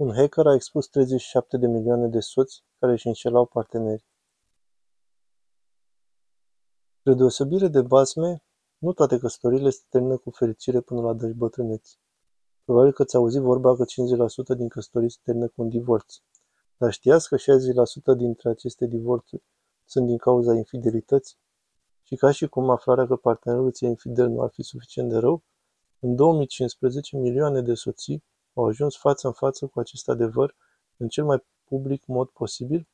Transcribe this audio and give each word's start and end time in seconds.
Un 0.00 0.14
hacker 0.14 0.46
a 0.46 0.54
expus 0.54 0.86
37 0.86 1.56
de 1.56 1.66
milioane 1.66 2.06
de 2.08 2.20
soți 2.20 2.64
care 2.78 2.92
își 2.92 3.06
înșelau 3.06 3.46
partenerii. 3.46 4.04
Spre 6.98 7.14
deosebire 7.14 7.68
de 7.68 7.82
basme, 7.82 8.42
nu 8.78 8.92
toate 8.92 9.18
căsătoriile 9.18 9.70
se 9.70 9.82
termină 9.88 10.16
cu 10.16 10.30
fericire 10.30 10.80
până 10.80 11.00
la 11.00 11.12
dăși 11.12 11.34
bătrâneți. 11.34 11.98
Probabil 12.64 12.92
că 12.92 13.04
ți 13.04 13.16
a 13.16 13.18
auzit 13.18 13.40
vorba 13.40 13.76
că 13.76 13.84
50% 14.54 14.56
din 14.56 14.68
căsătorii 14.68 15.10
se 15.10 15.18
termină 15.22 15.48
cu 15.48 15.62
un 15.62 15.68
divorț. 15.68 16.14
Dar 16.76 16.92
știați 16.92 17.28
că 17.28 17.36
60% 17.36 18.16
dintre 18.16 18.48
aceste 18.48 18.86
divorțuri 18.86 19.42
sunt 19.84 20.06
din 20.06 20.16
cauza 20.16 20.54
infidelității? 20.54 21.36
Și 22.02 22.16
ca 22.16 22.30
și 22.30 22.46
cum 22.46 22.70
aflarea 22.70 23.06
că 23.06 23.16
partenerul 23.16 23.72
ți-e 23.72 23.86
infidel 23.86 24.28
nu 24.28 24.42
ar 24.42 24.50
fi 24.50 24.62
suficient 24.62 25.08
de 25.08 25.16
rău, 25.16 25.42
în 25.98 26.14
2015 26.14 27.16
milioane 27.16 27.62
de 27.62 27.74
soții 27.74 28.24
au 28.58 28.66
ajuns 28.66 28.96
față 28.96 29.26
în 29.26 29.32
față 29.32 29.66
cu 29.66 29.80
acest 29.80 30.08
adevăr 30.08 30.54
în 30.96 31.08
cel 31.08 31.24
mai 31.24 31.44
public 31.64 32.06
mod 32.06 32.28
posibil, 32.28 32.88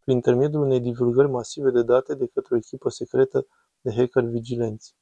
prin 0.00 0.14
intermediul 0.14 0.62
unei 0.62 0.80
divulgări 0.80 1.28
masive 1.28 1.70
de 1.70 1.82
date 1.82 2.14
de 2.14 2.26
către 2.26 2.54
o 2.54 2.56
echipă 2.56 2.88
secretă 2.88 3.46
de 3.80 3.94
hacker 3.94 4.24
vigilenți. 4.24 4.94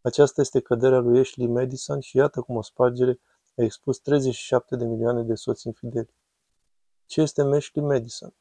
Aceasta 0.00 0.40
este 0.40 0.60
căderea 0.60 0.98
lui 0.98 1.18
Ashley 1.18 1.46
Madison 1.46 2.00
și 2.00 2.16
iată 2.16 2.40
cum 2.40 2.56
o 2.56 2.62
spargere 2.62 3.20
a 3.56 3.62
expus 3.62 3.98
37 3.98 4.76
de 4.76 4.84
milioane 4.84 5.22
de 5.22 5.34
soți 5.34 5.66
infideli. 5.66 6.14
Ce 7.06 7.20
este 7.20 7.42
Ashley 7.42 7.84
Madison? 7.84 8.34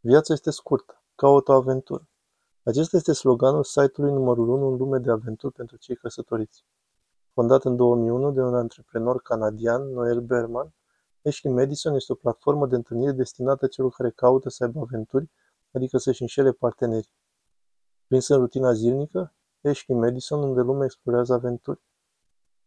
Viața 0.00 0.32
este 0.32 0.50
scurtă, 0.50 1.02
caută 1.14 1.52
o 1.52 1.54
aventură. 1.54 2.08
Acesta 2.62 2.96
este 2.96 3.12
sloganul 3.12 3.64
site-ului 3.64 4.12
numărul 4.12 4.48
1 4.48 4.68
în 4.68 4.76
lume 4.76 4.98
de 4.98 5.10
aventuri 5.10 5.54
pentru 5.54 5.76
cei 5.76 5.96
căsătoriți. 5.96 6.64
Fondat 7.34 7.64
în 7.64 7.76
2001 7.76 8.32
de 8.32 8.40
un 8.40 8.54
antreprenor 8.54 9.22
canadian, 9.22 9.92
Noel 9.92 10.20
Berman, 10.20 10.74
Ashley 11.24 11.52
Madison 11.52 11.94
este 11.94 12.12
o 12.12 12.14
platformă 12.14 12.66
de 12.66 12.74
întâlnire 12.74 13.12
destinată 13.12 13.66
celor 13.66 13.92
care 13.96 14.10
caută 14.10 14.48
să 14.48 14.64
aibă 14.64 14.80
aventuri, 14.80 15.30
adică 15.72 15.98
să-și 15.98 16.22
înșele 16.22 16.52
partenerii. 16.52 17.10
Prins 18.06 18.28
în 18.28 18.36
rutina 18.36 18.72
zilnică, 18.72 19.34
Ashley 19.62 19.98
Madison, 19.98 20.42
unde 20.42 20.60
lumea 20.60 20.84
explorează 20.84 21.32
aventuri. 21.32 21.80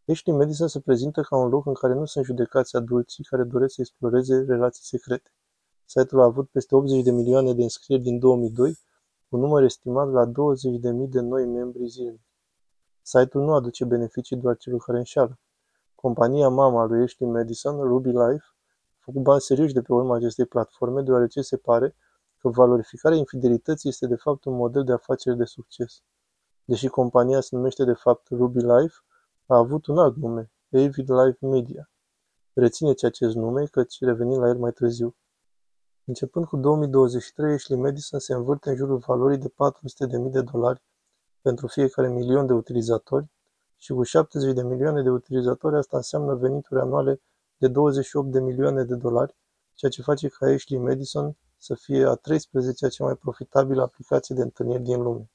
Ashley 0.08 0.36
Madison 0.36 0.68
se 0.68 0.80
prezintă 0.80 1.20
ca 1.20 1.36
un 1.36 1.48
loc 1.48 1.66
în 1.66 1.74
care 1.74 1.94
nu 1.94 2.04
sunt 2.04 2.24
judecați 2.24 2.76
adulții 2.76 3.24
care 3.24 3.42
doresc 3.42 3.74
să 3.74 3.80
exploreze 3.80 4.44
relații 4.46 4.84
secrete. 4.84 5.30
Site-ul 5.84 6.20
a 6.20 6.24
avut 6.24 6.48
peste 6.48 6.74
80 6.74 7.02
de 7.02 7.10
milioane 7.10 7.54
de 7.54 7.62
înscrieri 7.62 8.02
din 8.02 8.18
2002, 8.18 8.78
cu 9.28 9.36
număr 9.36 9.62
estimat 9.62 10.10
la 10.10 10.26
20.000 10.26 10.32
de 11.08 11.20
noi 11.20 11.46
membri 11.46 11.86
zilnic. 11.86 12.27
Site-ul 13.10 13.44
nu 13.44 13.52
aduce 13.52 13.84
beneficii 13.84 14.36
doar 14.36 14.56
celor 14.56 14.80
care 14.84 14.98
înșală. 14.98 15.38
Compania 15.94 16.48
mama 16.48 16.84
lui 16.84 17.02
Ashley 17.02 17.28
Madison, 17.30 17.80
Ruby 17.80 18.08
Life, 18.08 18.44
a 18.90 18.98
făcut 18.98 19.22
bani 19.22 19.40
serioși 19.40 19.72
de 19.72 19.82
pe 19.82 19.92
urma 19.92 20.16
acestei 20.16 20.46
platforme, 20.46 21.02
deoarece 21.02 21.40
se 21.40 21.56
pare 21.56 21.96
că 22.38 22.48
valorificarea 22.48 23.18
infidelității 23.18 23.88
este 23.88 24.06
de 24.06 24.14
fapt 24.14 24.44
un 24.44 24.54
model 24.54 24.84
de 24.84 24.92
afacere 24.92 25.34
de 25.34 25.44
succes. 25.44 26.02
Deși 26.64 26.88
compania 26.88 27.40
se 27.40 27.56
numește 27.56 27.84
de 27.84 27.92
fapt 27.92 28.28
Ruby 28.28 28.60
Life, 28.60 28.94
a 29.46 29.56
avut 29.56 29.86
un 29.86 29.98
alt 29.98 30.16
nume, 30.16 30.52
Avid 30.72 31.10
Life 31.10 31.46
Media. 31.46 31.90
Rețineți 32.52 33.04
acest 33.04 33.34
nume, 33.34 33.64
căci 33.64 34.00
revenim 34.00 34.40
la 34.40 34.48
el 34.48 34.58
mai 34.58 34.72
târziu. 34.72 35.16
Începând 36.04 36.46
cu 36.46 36.56
2023, 36.56 37.52
Ashley 37.54 37.78
Madison 37.78 38.20
se 38.20 38.34
învârte 38.34 38.70
în 38.70 38.76
jurul 38.76 38.98
valorii 38.98 39.38
de 39.38 39.48
400.000 39.48 40.30
de 40.30 40.42
dolari 40.42 40.82
pentru 41.42 41.66
fiecare 41.66 42.08
milion 42.08 42.46
de 42.46 42.52
utilizatori 42.52 43.30
și 43.76 43.92
cu 43.92 44.02
70 44.02 44.54
de 44.54 44.62
milioane 44.62 45.02
de 45.02 45.10
utilizatori 45.10 45.76
asta 45.76 45.96
înseamnă 45.96 46.34
venituri 46.34 46.80
anuale 46.80 47.22
de 47.56 47.68
28 47.68 48.30
de 48.30 48.40
milioane 48.40 48.84
de 48.84 48.94
dolari, 48.94 49.36
ceea 49.74 49.90
ce 49.90 50.02
face 50.02 50.28
ca 50.28 50.46
Ashley 50.46 50.80
Madison 50.80 51.36
să 51.56 51.74
fie 51.74 52.06
a 52.06 52.16
13-a 52.16 52.88
cea 52.88 53.04
mai 53.04 53.16
profitabilă 53.16 53.82
aplicație 53.82 54.34
de 54.34 54.42
întâlniri 54.42 54.82
din 54.82 55.02
lume. 55.02 55.30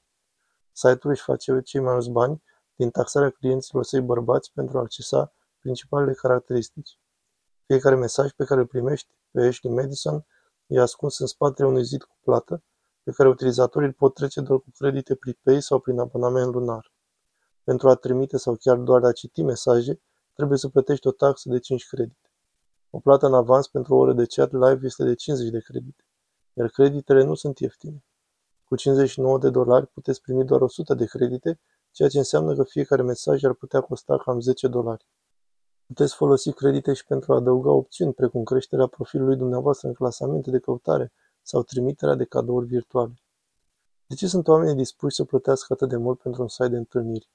Site-ul 0.72 1.12
își 1.12 1.22
face 1.22 1.60
cei 1.60 1.80
mai 1.80 1.92
mulți 1.92 2.10
bani 2.10 2.42
din 2.76 2.90
taxarea 2.90 3.30
clienților 3.30 3.84
săi 3.84 4.00
bărbați 4.00 4.52
pentru 4.52 4.78
a 4.78 4.80
accesa 4.80 5.32
principalele 5.58 6.12
caracteristici. 6.12 6.98
Fiecare 7.66 7.94
mesaj 7.94 8.32
pe 8.32 8.44
care 8.44 8.60
îl 8.60 8.66
primești 8.66 9.08
pe 9.30 9.46
Ashley 9.46 9.72
Madison 9.72 10.26
e 10.66 10.80
ascuns 10.80 11.18
în 11.18 11.26
spatele 11.26 11.68
unui 11.68 11.84
zid 11.84 12.02
cu 12.02 12.16
plată, 12.22 12.62
pe 13.04 13.10
care 13.10 13.28
utilizatorii 13.28 13.86
îl 13.88 13.94
pot 13.94 14.14
trece 14.14 14.40
doar 14.40 14.58
cu 14.58 14.70
credite 14.78 15.14
prepay 15.14 15.62
sau 15.62 15.78
prin 15.78 15.98
abonament 15.98 16.52
lunar. 16.52 16.92
Pentru 17.64 17.88
a 17.88 17.94
trimite 17.94 18.36
sau 18.36 18.56
chiar 18.56 18.76
doar 18.76 19.04
a 19.04 19.12
citi 19.12 19.42
mesaje, 19.42 20.00
trebuie 20.34 20.58
să 20.58 20.68
plătești 20.68 21.06
o 21.06 21.10
taxă 21.10 21.48
de 21.48 21.58
5 21.58 21.86
credite. 21.86 22.32
O 22.90 22.98
plată 22.98 23.26
în 23.26 23.34
avans 23.34 23.68
pentru 23.68 23.94
o 23.94 23.96
oră 23.96 24.12
de 24.12 24.24
chat 24.26 24.52
live 24.52 24.78
este 24.82 25.04
de 25.04 25.14
50 25.14 25.50
de 25.50 25.58
credite, 25.58 26.04
iar 26.52 26.68
creditele 26.68 27.24
nu 27.24 27.34
sunt 27.34 27.58
ieftine. 27.58 28.04
Cu 28.64 28.76
59 28.76 29.38
de 29.38 29.50
dolari 29.50 29.86
puteți 29.86 30.20
primi 30.20 30.44
doar 30.44 30.60
100 30.60 30.94
de 30.94 31.04
credite, 31.04 31.60
ceea 31.90 32.08
ce 32.08 32.18
înseamnă 32.18 32.54
că 32.54 32.62
fiecare 32.62 33.02
mesaj 33.02 33.44
ar 33.44 33.54
putea 33.54 33.80
costa 33.80 34.18
cam 34.18 34.40
10 34.40 34.68
dolari. 34.68 35.06
Puteți 35.86 36.14
folosi 36.14 36.52
credite 36.52 36.92
și 36.92 37.06
pentru 37.06 37.32
a 37.32 37.36
adăuga 37.36 37.70
opțiuni, 37.70 38.12
precum 38.12 38.42
creșterea 38.42 38.86
profilului 38.86 39.36
dumneavoastră 39.36 39.88
în 39.88 39.94
clasamente 39.94 40.50
de 40.50 40.58
căutare 40.58 41.12
sau 41.46 41.62
trimiterea 41.62 42.14
de 42.14 42.24
cadouri 42.24 42.66
virtuale. 42.66 43.14
De 44.06 44.14
ce 44.14 44.26
sunt 44.26 44.48
oamenii 44.48 44.74
dispuși 44.74 45.16
să 45.16 45.24
plătească 45.24 45.72
atât 45.72 45.88
de 45.88 45.96
mult 45.96 46.18
pentru 46.18 46.42
un 46.42 46.48
site 46.48 46.68
de 46.68 46.76
întâlniri? 46.76 47.30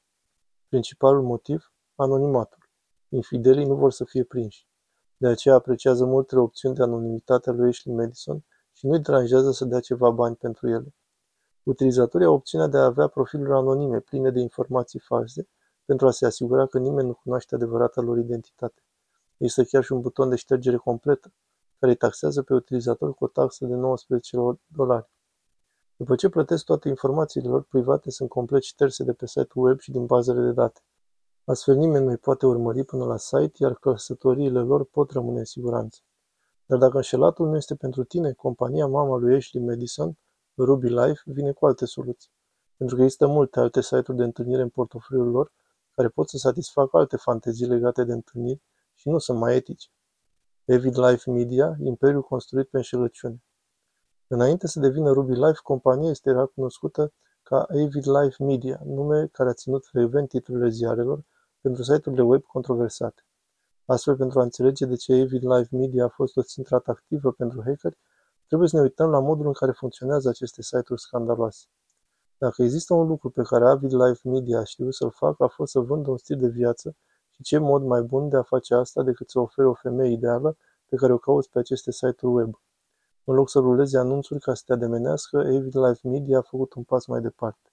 Principalul 0.68 1.24
motiv? 1.24 1.72
Anonimatul. 1.96 2.70
Infidelii 3.10 3.66
nu 3.66 3.76
vor 3.76 3.92
să 3.92 4.04
fie 4.04 4.24
prinși. 4.24 4.68
De 5.18 5.28
aceea 5.28 5.56
apreciază 5.56 6.06
multele 6.06 6.42
opțiuni 6.42 6.76
de 6.76 6.84
anonimitate 6.84 7.50
a 7.50 7.54
lui 7.54 7.70
Ashley 7.70 7.96
Madison 7.96 8.44
și 8.74 8.88
nu-i 8.88 9.00
deranjează 9.00 9.52
să 9.52 9.66
dea 9.66 9.80
ceva 9.80 10.10
bani 10.10 10.36
pentru 10.36 10.70
ele. 10.70 10.94
Utilizatorii 11.64 12.26
au 12.28 12.34
opțiunea 12.34 12.68
de 12.68 12.78
a 12.78 12.86
avea 12.86 13.08
profiluri 13.08 13.52
anonime, 13.52 14.00
pline 14.00 14.32
de 14.32 14.40
informații 14.40 15.00
false, 15.00 15.48
pentru 15.86 16.08
a 16.08 16.12
se 16.12 16.26
asigura 16.26 16.66
că 16.66 16.80
nimeni 16.80 17.08
nu 17.08 17.14
cunoaște 17.14 17.56
adevărata 17.56 18.02
lor 18.02 18.18
identitate. 18.18 18.84
Există 19.38 19.64
chiar 19.64 19.84
și 19.84 19.92
un 19.92 20.02
buton 20.02 20.30
de 20.30 20.36
ștergere 20.36 20.78
completă, 20.78 21.34
care 21.80 21.92
îi 21.92 21.98
taxează 21.98 22.42
pe 22.42 22.54
utilizator 22.54 23.14
cu 23.14 23.24
o 23.24 23.28
taxă 23.28 23.66
de 23.66 23.76
19 23.76 24.38
dolari. 24.68 25.10
După 25.96 26.16
ce 26.16 26.30
plătesc 26.30 26.64
toate 26.66 26.90
informațiile 26.90 27.48
lor 27.48 27.64
private 27.64 28.12
sunt 28.12 28.30
complet 28.30 28.64
șterse 28.64 29.04
de 29.04 29.14
pe 29.14 29.28
site-ul 29.28 29.66
web 29.66 29.80
și 29.80 29.92
din 29.92 30.06
bazele 30.06 30.42
de 30.42 30.52
date. 30.52 30.82
Astfel 31.44 31.76
nimeni 31.76 32.04
nu 32.04 32.10
îi 32.10 32.18
poate 32.18 32.46
urmări 32.46 32.84
până 32.84 33.06
la 33.06 33.18
site, 33.18 33.52
iar 33.58 33.74
căsătoriile 33.74 34.60
lor 34.60 34.86
pot 34.86 35.12
rămâne 35.12 35.40
în 35.40 35.46
siguranță. 35.46 36.00
Dar 36.66 36.78
dacă 36.78 36.96
înșelatul 36.96 37.48
nu 37.48 37.56
este 37.56 37.76
pentru 37.76 38.04
tine, 38.04 38.32
compania 38.32 38.88
mama 38.88 39.18
lui 39.18 39.36
Ashley 39.36 39.64
Madison, 39.64 40.18
Ruby 40.58 40.88
Life, 40.88 41.22
vine 41.26 41.52
cu 41.52 41.66
alte 41.66 41.86
soluții. 41.86 42.32
Pentru 42.78 42.96
că 42.96 43.02
există 43.02 43.28
multe 43.28 43.60
alte 43.60 43.82
site-uri 43.82 44.18
de 44.18 44.24
întâlnire 44.24 44.62
în 44.62 44.70
portofoliul 44.70 45.30
lor 45.30 45.52
care 45.96 46.08
pot 46.08 46.30
să 46.30 46.38
satisfacă 46.38 46.98
alte 46.98 47.18
fantezii 47.18 47.68
legate 47.68 48.04
de 48.04 48.12
întâlniri 48.12 48.62
și 48.94 49.10
nu 49.10 49.18
sunt 49.18 49.40
mai 49.40 49.56
etice. 49.56 49.88
Avid 50.72 50.98
Life 50.98 51.32
Media, 51.32 51.78
imperiul 51.84 52.22
construit 52.22 52.68
pe 52.68 52.78
înșelăciune. 52.78 53.44
Înainte 54.28 54.68
să 54.68 54.80
devină 54.80 55.12
Ruby 55.12 55.34
Life, 55.34 55.60
compania 55.64 56.10
este 56.10 56.30
era 56.30 56.46
cunoscută 56.46 57.14
ca 57.44 57.62
Avid 57.62 58.08
Life 58.08 58.44
Media, 58.44 58.82
nume 58.86 59.28
care 59.32 59.50
a 59.50 59.54
ținut 59.54 59.86
frecvent 59.86 60.30
titlurile 60.30 60.70
ziarelor 60.70 61.24
pentru 61.62 61.84
site-urile 61.84 62.24
web 62.24 62.44
controversate. 62.44 63.26
Astfel, 63.86 64.16
pentru 64.18 64.40
a 64.40 64.44
înțelege 64.44 64.86
de 64.86 64.96
ce 64.96 65.14
Avid 65.14 65.44
Life 65.44 65.76
Media 65.76 66.06
a 66.06 66.10
fost 66.10 66.38
o 66.38 66.42
țintă 66.42 66.76
atractivă 66.76 67.32
pentru 67.32 67.62
hackeri, 67.66 67.98
trebuie 68.48 68.70
să 68.70 68.76
ne 68.76 68.82
uităm 68.82 69.10
la 69.10 69.20
modul 69.20 69.46
în 69.46 69.54
care 69.54 69.72
funcționează 69.72 70.30
aceste 70.30 70.62
site-uri 70.62 71.02
scandaloase. 71.02 71.66
Dacă 72.38 72.64
există 72.64 72.94
un 72.94 73.08
lucru 73.08 73.30
pe 73.30 73.42
care 73.42 73.70
Avid 73.70 73.94
Life 73.94 74.30
Media 74.30 74.60
a 74.60 74.64
știut 74.64 74.94
să-l 74.94 75.12
facă, 75.12 75.44
a 75.44 75.48
fost 75.48 75.72
să 75.72 75.80
vândă 75.80 76.10
un 76.10 76.18
stil 76.18 76.38
de 76.38 76.48
viață 76.48 76.96
și 77.30 77.44
ce 77.44 77.58
mod 77.58 77.84
mai 77.84 78.02
bun 78.02 78.30
de 78.30 78.38
a 78.38 78.44
face 78.44 78.74
asta 78.74 79.04
decât 79.04 79.30
să 79.30 79.40
ofere 79.40 79.68
o 79.68 79.74
femeie 79.74 80.12
ideală 80.12 80.58
pe 80.90 80.96
care 80.96 81.14
o 81.14 81.18
cauți 81.18 81.50
pe 81.50 81.60
aceste 81.60 81.92
site-uri 81.92 82.34
web. 82.34 82.60
În 83.24 83.36
loc 83.36 83.50
să 83.50 83.60
ruleze 83.60 83.98
anunțuri 83.98 84.40
ca 84.40 84.54
să 84.54 84.64
te 84.66 84.74
ademenească, 84.74 85.38
Avid 85.38 85.78
Life 85.78 86.08
Media 86.08 86.38
a 86.38 86.42
făcut 86.42 86.74
un 86.74 86.84
pas 86.84 87.06
mai 87.06 87.22
departe. 87.22 87.72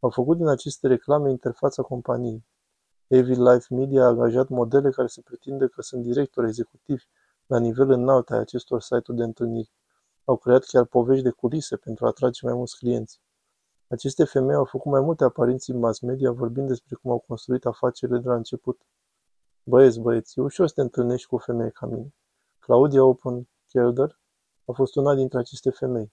Au 0.00 0.10
făcut 0.10 0.36
din 0.36 0.46
aceste 0.46 0.86
reclame 0.86 1.30
interfața 1.30 1.82
companiei. 1.82 2.44
Avid 3.10 3.38
Life 3.38 3.74
Media 3.74 4.04
a 4.04 4.06
angajat 4.06 4.48
modele 4.48 4.90
care 4.90 5.06
se 5.08 5.20
pretinde 5.20 5.66
că 5.66 5.82
sunt 5.82 6.02
directori 6.02 6.46
executivi 6.46 7.04
la 7.46 7.58
nivel 7.58 7.90
înalt 7.90 8.30
ai 8.30 8.38
acestor 8.38 8.80
site-uri 8.80 9.16
de 9.16 9.22
întâlniri. 9.22 9.72
Au 10.24 10.36
creat 10.36 10.64
chiar 10.64 10.84
povești 10.84 11.24
de 11.24 11.30
culise 11.30 11.76
pentru 11.76 12.04
a 12.04 12.08
atrage 12.08 12.46
mai 12.46 12.54
mulți 12.54 12.78
clienți. 12.78 13.20
Aceste 13.88 14.24
femei 14.24 14.54
au 14.54 14.64
făcut 14.64 14.92
mai 14.92 15.00
multe 15.00 15.24
apariții 15.24 15.72
în 15.72 15.78
mass 15.78 16.00
media 16.00 16.32
vorbind 16.32 16.68
despre 16.68 16.94
cum 17.02 17.10
au 17.10 17.24
construit 17.26 17.64
afacerile 17.66 18.18
de 18.18 18.28
la 18.28 18.34
început. 18.34 18.80
Băieți, 19.62 20.00
băieți, 20.00 20.38
e 20.38 20.42
ușor 20.42 20.66
să 20.66 20.74
te 20.74 20.80
întâlnești 20.80 21.26
cu 21.28 21.34
o 21.34 21.38
femeie 21.38 21.70
ca 21.70 21.86
mine. 21.86 22.14
Claudia 22.70 23.04
Open 23.04 23.48
Kelder 23.66 24.20
a 24.64 24.72
fost 24.72 24.96
una 24.96 25.14
dintre 25.14 25.38
aceste 25.38 25.70
femei. 25.70 26.12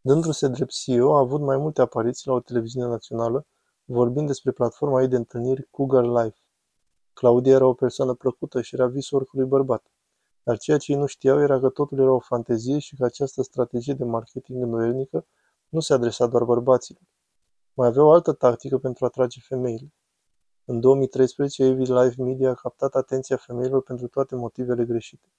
Dându-se 0.00 0.48
drept 0.48 0.70
CEO, 0.70 1.14
a 1.14 1.18
avut 1.18 1.40
mai 1.40 1.56
multe 1.56 1.80
apariții 1.80 2.28
la 2.28 2.34
o 2.34 2.40
televiziune 2.40 2.86
națională, 2.86 3.46
vorbind 3.84 4.26
despre 4.26 4.50
platforma 4.50 5.00
ei 5.00 5.08
de 5.08 5.16
întâlniri 5.16 5.68
Cougar 5.70 6.04
Life. 6.04 6.38
Claudia 7.12 7.54
era 7.54 7.66
o 7.66 7.74
persoană 7.74 8.14
plăcută 8.14 8.62
și 8.62 8.74
era 8.74 8.86
visul 8.86 9.16
oricului 9.18 9.46
bărbat. 9.46 9.92
Dar 10.42 10.58
ceea 10.58 10.78
ce 10.78 10.92
ei 10.92 10.98
nu 10.98 11.06
știau 11.06 11.40
era 11.40 11.60
că 11.60 11.68
totul 11.68 11.98
era 11.98 12.12
o 12.12 12.20
fantezie 12.20 12.78
și 12.78 12.96
că 12.96 13.04
această 13.04 13.42
strategie 13.42 13.94
de 13.94 14.04
marketing 14.04 14.62
îndoielnică 14.62 15.26
nu 15.68 15.80
se 15.80 15.92
adresa 15.92 16.26
doar 16.26 16.44
bărbaților. 16.44 17.02
Mai 17.74 17.88
avea 17.88 18.04
o 18.04 18.12
altă 18.12 18.32
tactică 18.32 18.78
pentru 18.78 19.04
a 19.04 19.06
atrage 19.06 19.40
femeile. 19.40 19.92
În 20.64 20.80
2013, 20.80 21.64
Avid 21.64 21.88
Live 21.88 22.14
Media 22.22 22.50
a 22.50 22.54
captat 22.54 22.94
atenția 22.94 23.36
femeilor 23.36 23.82
pentru 23.82 24.06
toate 24.06 24.34
motivele 24.34 24.84
greșite. 24.84 25.32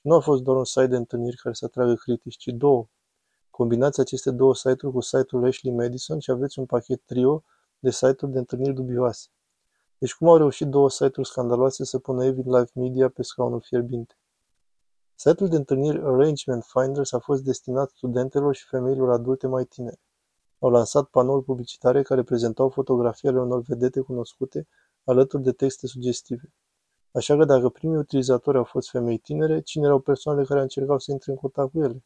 Nu 0.00 0.14
a 0.14 0.20
fost 0.20 0.42
doar 0.42 0.56
un 0.56 0.64
site 0.64 0.86
de 0.86 0.96
întâlniri 0.96 1.36
care 1.36 1.54
să 1.54 1.64
atragă 1.64 1.94
critici, 1.94 2.36
ci 2.36 2.46
două. 2.46 2.88
Combinați 3.50 4.00
aceste 4.00 4.30
două 4.30 4.54
site-uri 4.54 4.94
cu 4.94 5.00
site-ul 5.00 5.44
Ashley 5.44 5.74
Madison 5.74 6.18
și 6.18 6.30
aveți 6.30 6.58
un 6.58 6.66
pachet 6.66 7.02
trio 7.04 7.44
de 7.78 7.90
site-uri 7.90 8.32
de 8.32 8.38
întâlniri 8.38 8.74
dubioase. 8.74 9.28
Deci 9.98 10.14
cum 10.14 10.28
au 10.28 10.36
reușit 10.36 10.66
două 10.66 10.90
site-uri 10.90 11.28
scandaloase 11.28 11.84
să 11.84 11.98
pună 11.98 12.24
Avid 12.24 12.46
Live 12.46 12.70
Media 12.74 13.08
pe 13.08 13.22
scaunul 13.22 13.60
fierbinte? 13.60 14.18
Site-ul 15.14 15.48
de 15.48 15.56
întâlniri 15.56 15.98
Arrangement 15.98 16.64
Finders 16.64 17.12
a 17.12 17.18
fost 17.18 17.42
destinat 17.42 17.90
studentelor 17.90 18.54
și 18.54 18.66
femeilor 18.66 19.10
adulte 19.10 19.46
mai 19.46 19.64
tinere. 19.64 20.00
Au 20.66 20.72
lansat 20.72 21.08
panouri 21.08 21.44
publicitare 21.44 22.02
care 22.02 22.22
prezentau 22.22 22.68
fotografii 22.68 23.28
ale 23.28 23.40
unor 23.40 23.60
vedete 23.60 24.00
cunoscute 24.00 24.68
alături 25.04 25.42
de 25.42 25.52
texte 25.52 25.86
sugestive. 25.86 26.54
Așa 27.12 27.36
că 27.36 27.44
dacă 27.44 27.68
primii 27.68 27.96
utilizatori 27.96 28.56
au 28.56 28.64
fost 28.64 28.90
femei 28.90 29.18
tinere, 29.18 29.60
cine 29.60 29.84
erau 29.84 29.98
persoanele 29.98 30.46
care 30.46 30.60
încercau 30.60 30.98
să 30.98 31.10
intre 31.10 31.30
în 31.30 31.36
contact 31.36 31.70
cu 31.70 31.82
ele? 31.82 32.04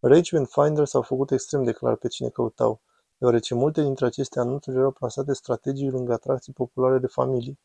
Arrangement 0.00 0.48
Finders 0.48 0.94
au 0.94 1.02
făcut 1.02 1.30
extrem 1.30 1.64
de 1.64 1.72
clar 1.72 1.96
pe 1.96 2.08
cine 2.08 2.28
căutau, 2.28 2.80
deoarece 3.18 3.54
multe 3.54 3.82
dintre 3.82 4.06
aceste 4.06 4.40
anunțuri 4.40 4.76
erau 4.76 4.90
plasate 4.90 5.32
strategic 5.32 5.90
lângă 5.90 6.12
atracții 6.12 6.52
populare 6.52 6.98
de 6.98 7.06
familie. 7.06 7.58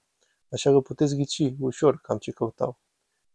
Așa 0.51 0.71
că 0.71 0.80
puteți 0.80 1.15
ghici, 1.15 1.56
ușor, 1.59 2.00
cam 2.01 2.18
ce 2.18 2.31
căutau. 2.31 2.80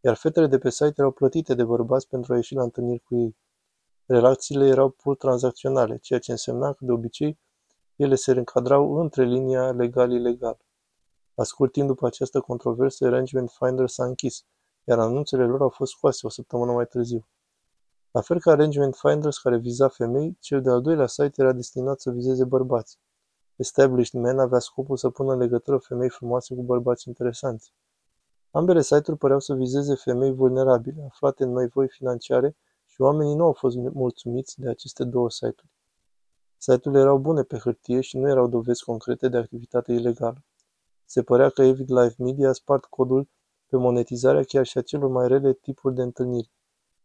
Iar 0.01 0.15
fetele 0.15 0.47
de 0.47 0.59
pe 0.59 0.71
site 0.71 0.95
erau 0.97 1.11
plătite 1.11 1.55
de 1.55 1.65
bărbați 1.65 2.09
pentru 2.09 2.33
a 2.33 2.37
ieși 2.37 2.55
la 2.55 2.63
întâlniri 2.63 3.01
cu 3.01 3.17
ei. 3.17 3.37
Relațiile 4.09 4.67
erau 4.67 4.89
pur 4.89 5.17
tranzacționale, 5.17 5.97
ceea 5.97 6.19
ce 6.19 6.31
însemna 6.31 6.73
că, 6.73 6.85
de 6.85 6.93
obicei, 6.93 7.39
ele 7.97 8.15
se 8.15 8.33
încadrau 8.33 8.95
între 9.01 9.25
linia 9.25 9.71
legal-ilegal. 9.71 10.59
La 11.35 11.45
scurt 11.45 11.73
timp 11.73 11.87
după 11.87 12.07
această 12.07 12.41
controversă, 12.41 13.07
Arrangement 13.07 13.51
Finder 13.51 13.89
s-a 13.89 14.05
închis, 14.05 14.45
iar 14.85 14.99
anunțele 14.99 15.45
lor 15.45 15.61
au 15.61 15.69
fost 15.69 15.93
scoase 15.93 16.27
o 16.27 16.29
săptămână 16.29 16.73
mai 16.73 16.87
târziu. 16.87 17.29
La 18.11 18.21
fel 18.21 18.41
ca 18.41 18.51
Arrangement 18.51 18.97
Finders 18.97 19.39
care 19.39 19.57
viza 19.59 19.89
femei, 19.89 20.37
cel 20.41 20.63
de-al 20.63 20.83
doilea 20.83 21.07
site 21.07 21.43
era 21.43 21.53
destinat 21.53 22.01
să 22.01 22.11
vizeze 22.11 22.45
bărbați. 22.45 22.99
Established 23.57 24.21
Man 24.21 24.39
avea 24.39 24.59
scopul 24.59 24.97
să 24.97 25.11
pună 25.11 25.33
în 25.33 25.39
legătură 25.39 25.79
femei 25.79 26.09
frumoase 26.09 26.55
cu 26.55 26.63
bărbați 26.63 27.09
interesanți. 27.09 27.73
Ambele 28.51 28.83
site-uri 28.83 29.19
păreau 29.19 29.41
să 29.41 29.55
vizeze 29.55 29.95
femei 29.95 30.33
vulnerabile, 30.33 31.05
aflate 31.11 31.45
în 31.45 31.53
nevoi 31.53 31.89
financiare 31.89 32.57
și 32.97 33.03
oamenii 33.03 33.35
nu 33.35 33.45
au 33.45 33.53
fost 33.53 33.77
mulțumiți 33.77 34.61
de 34.61 34.69
aceste 34.69 35.05
două 35.05 35.31
site-uri. 35.31 35.73
Site-urile 36.57 37.01
erau 37.01 37.19
bune 37.19 37.43
pe 37.43 37.59
hârtie 37.59 38.01
și 38.01 38.17
nu 38.17 38.29
erau 38.29 38.49
dovezi 38.49 38.85
concrete 38.85 39.29
de 39.29 39.37
activitate 39.37 39.93
ilegală. 39.93 40.45
Se 41.05 41.23
părea 41.23 41.49
că 41.49 41.63
Avid 41.63 41.91
Live 41.91 42.15
Media 42.19 42.49
a 42.49 42.53
spart 42.53 42.85
codul 42.85 43.29
pe 43.67 43.77
monetizarea 43.77 44.43
chiar 44.43 44.67
și 44.67 44.79
a 44.79 44.83
celor 44.83 45.11
mai 45.11 45.29
rele 45.29 45.53
tipuri 45.53 45.95
de 45.95 46.03
întâlniri. 46.03 46.51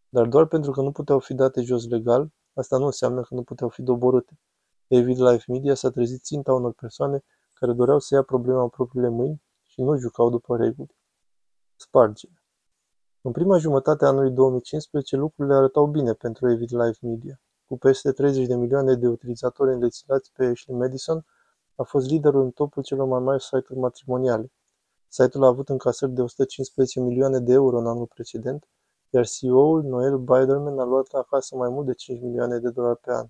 Dar 0.10 0.28
doar 0.28 0.46
pentru 0.46 0.72
că 0.72 0.82
nu 0.82 0.92
puteau 0.92 1.20
fi 1.20 1.34
date 1.34 1.62
jos 1.62 1.88
legal, 1.88 2.32
asta 2.54 2.78
nu 2.78 2.86
înseamnă 2.86 3.22
că 3.22 3.34
nu 3.36 3.44
puteau 3.44 3.70
fi 3.70 3.82
doborâte. 3.82 4.40
Avid 4.90 5.20
Live 5.20 5.44
Media 5.48 5.74
s-a 5.74 5.90
trezit 5.90 6.24
ținta 6.24 6.54
unor 6.54 6.74
persoane 6.74 7.24
care 7.54 7.74
doreau 7.74 8.00
să 8.00 8.16
ia 8.16 8.24
problema 8.24 8.62
în 8.62 8.70
propriile 8.70 9.10
mâini 9.10 9.42
și 9.64 9.82
nu 9.82 9.98
jucau 9.98 10.30
după 10.30 10.58
reguli. 10.58 10.96
Spargere 11.76 12.41
În 13.24 13.32
prima 13.32 13.58
jumătate 13.58 14.06
a 14.06 14.08
anului 14.08 14.32
2015 14.32 15.16
lucrurile 15.16 15.56
arătau 15.56 15.86
bine 15.86 16.14
pentru 16.14 16.48
Avid 16.48 16.72
Live 16.72 16.98
Media. 17.02 17.42
Cu 17.66 17.78
peste 17.78 18.12
30 18.12 18.48
de 18.48 18.56
milioane 18.56 18.96
de 18.96 19.08
utilizatori 19.08 19.72
îndețilați 19.72 20.32
pe 20.32 20.46
Ashley 20.46 20.78
Madison, 20.78 21.26
a 21.76 21.84
fost 21.84 22.10
liderul 22.10 22.42
în 22.42 22.52
topul 22.52 22.84
celor 22.84 23.08
mai 23.08 23.20
mari 23.20 23.44
site-uri 23.44 23.80
matrimoniale. 23.80 24.52
Site-ul 25.08 25.44
a 25.44 25.48
avut 25.48 25.70
încasări 25.70 26.12
de 26.12 26.22
115 26.22 27.00
milioane 27.00 27.40
de 27.40 27.54
euro 27.54 27.78
în 27.78 27.88
anul 27.88 28.06
precedent, 28.06 28.68
iar 29.10 29.26
CEO-ul 29.28 29.84
Noel 29.84 30.18
Biderman 30.18 30.80
a 30.80 30.84
luat 30.84 31.08
acasă 31.08 31.56
mai 31.56 31.70
mult 31.70 31.86
de 31.86 31.94
5 31.94 32.22
milioane 32.22 32.60
de 32.60 32.70
dolari 32.70 33.00
pe 33.00 33.12
an. 33.12 33.28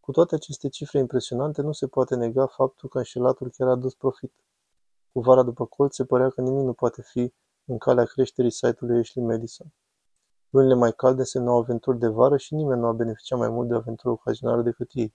Cu 0.00 0.10
toate 0.10 0.34
aceste 0.34 0.68
cifre 0.68 0.98
impresionante, 0.98 1.62
nu 1.62 1.72
se 1.72 1.86
poate 1.86 2.14
nega 2.14 2.46
faptul 2.46 2.88
că 2.88 2.98
înșelatul 2.98 3.50
chiar 3.56 3.68
a 3.68 3.74
dus 3.74 3.94
profit. 3.94 4.32
Cu 5.12 5.20
vara 5.20 5.42
după 5.42 5.66
colț, 5.66 5.94
se 5.94 6.04
părea 6.04 6.28
că 6.28 6.40
nimic 6.40 6.64
nu 6.64 6.72
poate 6.72 7.02
fi 7.02 7.32
în 7.70 7.78
calea 7.78 8.04
creșterii 8.04 8.50
site-ului 8.50 8.98
Ashley 8.98 9.24
Madison. 9.24 9.72
Lunile 10.50 10.74
mai 10.74 10.92
calde 10.92 11.20
însemnau 11.20 11.58
aventuri 11.58 11.98
de 11.98 12.06
vară 12.06 12.36
și 12.36 12.54
nimeni 12.54 12.80
nu 12.80 12.86
a 12.86 12.92
beneficiat 12.92 13.38
mai 13.38 13.48
mult 13.48 13.68
de 13.68 13.74
aventuri 13.74 14.12
ocazionale 14.12 14.62
decât 14.62 14.90
ei. 14.92 15.14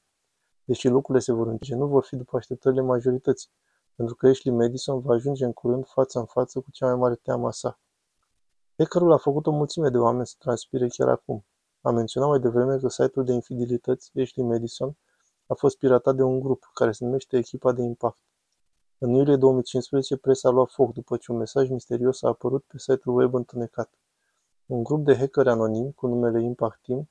Deși 0.63 0.88
lucrurile 0.88 1.24
se 1.24 1.31
vor 1.31 1.48
întoarce, 1.48 1.75
nu 1.75 1.88
vor 1.88 2.04
fi 2.04 2.16
după 2.16 2.38
așteptările 2.38 2.81
majorității, 2.81 3.50
pentru 3.96 4.16
că 4.16 4.28
Ashley 4.28 4.56
Madison 4.56 5.00
va 5.00 5.13
ajunge 5.13 5.46
în 5.46 5.54
curând 5.54 5.88
față 5.88 6.19
în 6.19 6.25
față 6.25 6.60
cu 6.60 6.72
cea 6.72 6.86
mai 6.86 6.96
mare 6.96 7.16
teamă 7.16 7.48
a 7.48 7.52
sa. 7.52 7.80
Hackerul 8.78 9.12
a 9.12 9.18
făcut 9.18 9.48
o 9.48 9.51
mulțime 9.51 9.90
de 9.90 9.98
oameni 9.98 10.28
să 10.28 10.36
transpire 10.38 10.88
chiar 10.88 11.08
acum. 11.08 11.46
Am 11.81 11.96
menționat 11.96 12.30
mai 12.30 12.40
devreme 12.40 12.78
că 12.78 12.88
site-ul 12.88 13.25
de 13.25 13.34
infidelități 13.34 14.12
Ashley 14.19 14.46
Madison 14.46 14.98
a 15.48 15.54
fost 15.54 15.78
piratat 15.78 16.16
de 16.16 16.24
un 16.24 16.40
grup 16.40 16.69
care 16.74 16.92
se 16.92 17.06
numește 17.06 17.38
Echipa 17.38 17.72
de 17.72 17.81
Impact. 17.81 18.18
În 18.97 19.09
iulie 19.09 19.36
2015, 19.36 20.18
presa 20.18 20.50
a 20.50 20.51
luat 20.51 20.69
foc 20.69 20.94
după 20.94 21.18
ce 21.18 21.31
un 21.31 21.38
mesaj 21.38 21.69
misterios 21.69 22.24
a 22.24 22.27
apărut 22.27 22.63
pe 22.63 22.77
site-ul 22.77 23.15
web 23.15 23.33
întunecat. 23.33 23.89
Un 24.65 24.83
grup 24.83 25.06
de 25.06 25.15
hackeri 25.15 25.50
anonimi 25.50 25.94
cu 25.94 26.07
numele 26.07 26.44
Impact 26.44 26.80
Team 26.81 27.09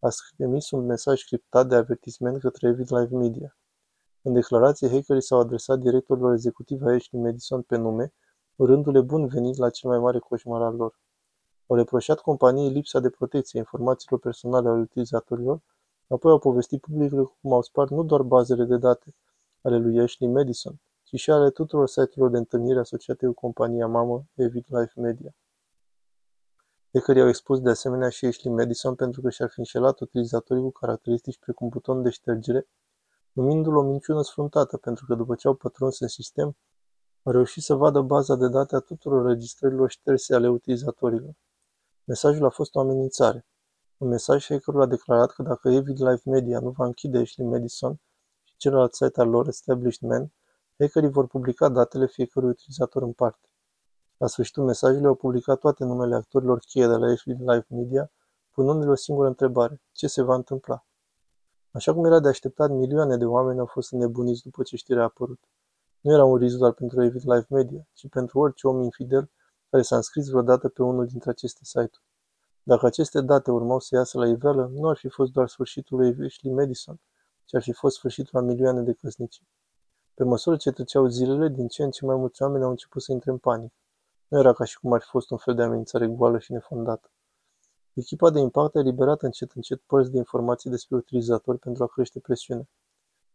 a 0.00 0.08
emis 0.36 0.70
un 0.70 0.86
mesaj 0.86 1.22
criptat 1.22 1.68
de 1.68 1.74
avertisment 1.74 2.40
către 2.40 2.68
Evid 2.68 2.92
Live 2.92 3.16
Media. 3.16 3.56
În 4.22 4.32
declarație, 4.32 4.88
hackerii 4.88 5.22
s-au 5.22 5.40
adresat 5.40 5.78
directorilor 5.78 6.32
executivi 6.32 6.84
ai 6.84 6.94
Ashley 6.94 7.22
Madison 7.22 7.62
pe 7.62 7.76
nume, 7.76 8.12
urându-le 8.56 9.00
bun 9.00 9.26
venit 9.26 9.56
la 9.56 9.70
cel 9.70 9.90
mai 9.90 9.98
mare 9.98 10.18
coșmar 10.18 10.62
al 10.62 10.74
lor. 10.74 10.98
Au 11.66 11.76
reproșat 11.76 12.20
companiei 12.20 12.70
lipsa 12.70 13.00
de 13.00 13.10
protecție 13.10 13.58
a 13.58 13.62
informațiilor 13.62 14.20
personale 14.20 14.68
ale 14.68 14.80
utilizatorilor, 14.80 15.60
apoi 16.08 16.30
au 16.30 16.38
povestit 16.38 16.80
publicului 16.80 17.30
cum 17.40 17.52
au 17.52 17.62
spart 17.62 17.90
nu 17.90 18.02
doar 18.02 18.22
bazele 18.22 18.64
de 18.64 18.76
date 18.76 19.14
ale 19.62 19.78
lui 19.78 20.00
Ashley 20.00 20.30
Madison, 20.30 20.80
ci 21.12 21.20
și 21.20 21.30
ale 21.30 21.50
tuturor 21.50 21.88
site-urilor 21.88 22.30
de 22.30 22.36
întâlnire 22.36 22.78
asociate 22.78 23.26
cu 23.26 23.32
compania 23.32 23.86
mamă 23.86 24.24
Evid 24.34 24.64
Life 24.68 25.00
Media. 25.00 25.34
Hackerii 26.92 27.22
au 27.22 27.28
expus 27.28 27.60
de 27.60 27.70
asemenea 27.70 28.08
și 28.08 28.26
Ashley 28.26 28.54
Madison 28.54 28.94
pentru 28.94 29.20
că 29.20 29.30
și-ar 29.30 29.50
fi 29.50 29.58
înșelat 29.58 30.00
utilizatorii 30.00 30.62
cu 30.62 30.70
caracteristici 30.70 31.38
precum 31.38 31.68
buton 31.68 32.02
de 32.02 32.10
ștergere, 32.10 32.68
numindu-l 33.32 33.76
o 33.76 33.82
minciună 33.82 34.22
sfruntată 34.22 34.76
pentru 34.76 35.04
că 35.06 35.14
după 35.14 35.34
ce 35.34 35.46
au 35.46 35.54
pătruns 35.54 36.00
în 36.00 36.08
sistem, 36.08 36.56
au 37.22 37.32
reușit 37.32 37.62
să 37.62 37.74
vadă 37.74 38.00
baza 38.00 38.36
de 38.36 38.48
date 38.48 38.76
a 38.76 38.78
tuturor 38.78 39.26
registrărilor 39.26 39.90
șterse 39.90 40.34
ale 40.34 40.48
utilizatorilor. 40.48 41.32
Mesajul 42.04 42.44
a 42.44 42.50
fost 42.50 42.74
o 42.74 42.80
amenințare. 42.80 43.46
Un 43.96 44.08
mesaj 44.08 44.46
hackerul 44.46 44.82
a 44.82 44.86
declarat 44.86 45.30
că 45.30 45.42
dacă 45.42 45.68
Evid 45.68 46.02
Life 46.02 46.30
Media 46.30 46.60
nu 46.60 46.70
va 46.70 46.84
închide 46.84 47.18
Ashley 47.18 47.46
Madison 47.46 48.00
și 48.42 48.54
celălalt 48.56 48.94
site 48.94 49.20
al 49.20 49.28
lor, 49.28 49.48
Established 49.48 50.08
Man, 50.08 50.32
hackerii 50.78 51.10
vor 51.10 51.26
publica 51.26 51.68
datele 51.68 52.06
fiecărui 52.06 52.48
utilizator 52.48 53.02
în 53.02 53.12
parte. 53.12 53.48
La 54.16 54.26
sfârșitul 54.26 54.64
mesajului 54.64 55.06
au 55.06 55.14
publicat 55.14 55.58
toate 55.58 55.84
numele 55.84 56.14
actorilor 56.14 56.58
cheie 56.58 56.86
de 56.86 56.94
la 56.94 57.06
Ashley 57.06 57.36
Live 57.36 57.66
Media, 57.68 58.10
punându-le 58.50 58.90
o 58.90 58.94
singură 58.94 59.28
întrebare. 59.28 59.82
Ce 59.92 60.06
se 60.06 60.22
va 60.22 60.34
întâmpla? 60.34 60.86
Așa 61.70 61.94
cum 61.94 62.04
era 62.04 62.20
de 62.20 62.28
așteptat, 62.28 62.70
milioane 62.70 63.16
de 63.16 63.24
oameni 63.24 63.58
au 63.58 63.66
fost 63.66 63.92
înnebuniți 63.92 64.42
după 64.42 64.62
ce 64.62 64.76
știrea 64.76 65.02
a 65.02 65.04
apărut. 65.04 65.40
Nu 66.00 66.12
era 66.12 66.24
un 66.24 66.36
risc 66.36 66.56
doar 66.56 66.72
pentru 66.72 67.00
Avid 67.00 67.22
Live 67.24 67.46
Media, 67.48 67.86
ci 67.92 68.08
pentru 68.08 68.38
orice 68.38 68.66
om 68.66 68.80
infidel 68.80 69.30
care 69.70 69.82
s-a 69.82 69.96
înscris 69.96 70.28
vreodată 70.28 70.68
pe 70.68 70.82
unul 70.82 71.06
dintre 71.06 71.30
aceste 71.30 71.60
site-uri. 71.62 72.02
Dacă 72.62 72.86
aceste 72.86 73.20
date 73.20 73.50
urmau 73.50 73.80
să 73.80 73.94
iasă 73.94 74.18
la 74.18 74.28
iveală, 74.28 74.70
nu 74.74 74.88
ar 74.88 74.96
fi 74.96 75.08
fost 75.08 75.32
doar 75.32 75.48
sfârșitul 75.48 75.98
lui 75.98 76.26
Ashley 76.26 76.52
Madison, 76.52 77.00
ci 77.44 77.54
ar 77.54 77.62
fi 77.62 77.72
fost 77.72 77.96
sfârșitul 77.96 78.38
a 78.38 78.42
milioane 78.42 78.80
de 78.80 78.92
căsnicii. 78.92 79.48
Pe 80.14 80.24
măsură 80.24 80.56
ce 80.56 80.70
treceau 80.70 81.06
zilele, 81.06 81.48
din 81.48 81.68
ce 81.68 81.82
în 81.82 81.90
ce 81.90 82.04
mai 82.04 82.16
mulți 82.16 82.42
oameni 82.42 82.64
au 82.64 82.70
început 82.70 83.02
să 83.02 83.12
intre 83.12 83.30
în 83.30 83.38
panică. 83.38 83.74
Nu 84.28 84.38
era 84.38 84.52
ca 84.52 84.64
și 84.64 84.78
cum 84.78 84.92
ar 84.92 85.00
fi 85.00 85.08
fost 85.08 85.30
un 85.30 85.36
fel 85.36 85.54
de 85.54 85.62
amenințare 85.62 86.06
goală 86.06 86.38
și 86.38 86.52
nefondată. 86.52 87.10
Echipa 87.92 88.30
de 88.30 88.38
impact 88.38 88.74
a 88.74 88.78
eliberat 88.78 89.22
încet 89.22 89.50
încet 89.52 89.80
părți 89.80 90.10
de 90.10 90.16
informații 90.16 90.70
despre 90.70 90.96
utilizatori 90.96 91.58
pentru 91.58 91.82
a 91.82 91.86
crește 91.86 92.20
presiunea. 92.20 92.68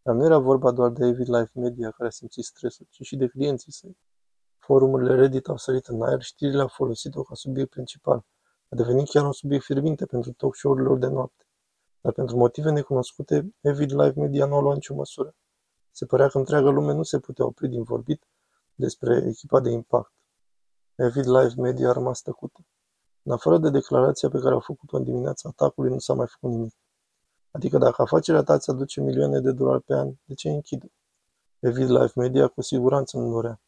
Dar 0.02 0.16
nu 0.16 0.26
era 0.26 0.38
vorba 0.38 0.72
doar 0.72 0.90
de 0.90 1.06
Avid 1.06 1.30
Life 1.30 1.52
Media 1.54 1.92
care 1.92 2.08
a 2.08 2.12
simțit 2.12 2.44
stresul, 2.44 2.86
ci 2.90 3.02
și 3.02 3.16
de 3.16 3.28
clienții 3.28 3.72
săi. 3.72 3.98
Forumurile 4.58 5.16
Reddit 5.16 5.48
au 5.48 5.58
sărit 5.58 5.86
în 5.86 6.02
aer, 6.02 6.22
știrile 6.22 6.62
au 6.62 6.68
folosit-o 6.68 7.24
ca 7.24 7.36
subiect 7.36 7.70
principal. 7.70 8.26
A 8.70 8.76
devenit 8.76 9.10
chiar 9.10 9.26
un 9.26 9.32
subiect 9.32 9.64
fierbinte 9.64 10.06
pentru 10.06 10.32
talk 10.32 10.56
show-urile 10.56 10.88
lor 10.88 10.98
de 10.98 11.08
noapte. 11.08 11.46
Dar 12.02 12.14
pentru 12.14 12.38
motive 12.38 12.72
necunoscute, 12.72 13.56
Avid 13.64 13.92
Live 13.92 14.14
Media 14.16 14.46
nu 14.46 14.56
a 14.56 14.62
luat 14.62 14.76
nicio 14.76 14.94
măsură. 14.94 15.36
Se 15.98 16.06
părea 16.06 16.28
că 16.28 16.38
întreaga 16.38 16.70
lume 16.70 16.94
nu 16.94 17.04
se 17.04 17.20
putea 17.20 17.46
opri 17.46 17.68
din 17.68 17.84
vorbit 17.84 18.28
despre 18.76 19.24
echipa 19.28 19.60
de 19.60 19.70
impact. 19.70 20.14
Avid 20.98 21.26
Live 21.26 21.54
Media 21.62 21.90
a 21.90 21.92
rămas 21.92 22.22
tăcută. 22.22 22.66
În 23.24 23.32
afară 23.32 23.58
de 23.58 23.70
declarația 23.70 24.30
pe 24.30 24.40
care 24.40 24.54
au 24.54 24.60
făcut-o 24.60 24.98
în 24.98 25.04
dimineața 25.04 25.50
atacului, 25.50 25.92
nu 25.92 26.00
s-a 26.00 26.14
mai 26.14 26.28
făcut 26.28 26.50
nimic. 26.50 26.74
Adică 27.52 27.78
dacă 27.78 28.02
afacerea 28.02 28.44
ta 28.44 28.58
ți 28.58 28.70
aduce 28.70 29.02
milioane 29.02 29.40
de 29.40 29.52
dolari 29.52 29.84
pe 29.84 29.94
an, 29.94 30.14
de 30.24 30.34
ce 30.34 30.50
închide? 30.50 30.92
Evid 31.60 31.90
Live 31.90 32.12
Media 32.16 32.48
cu 32.48 32.62
siguranță 32.62 33.18
nu 33.18 33.30
dorea. 33.32 33.62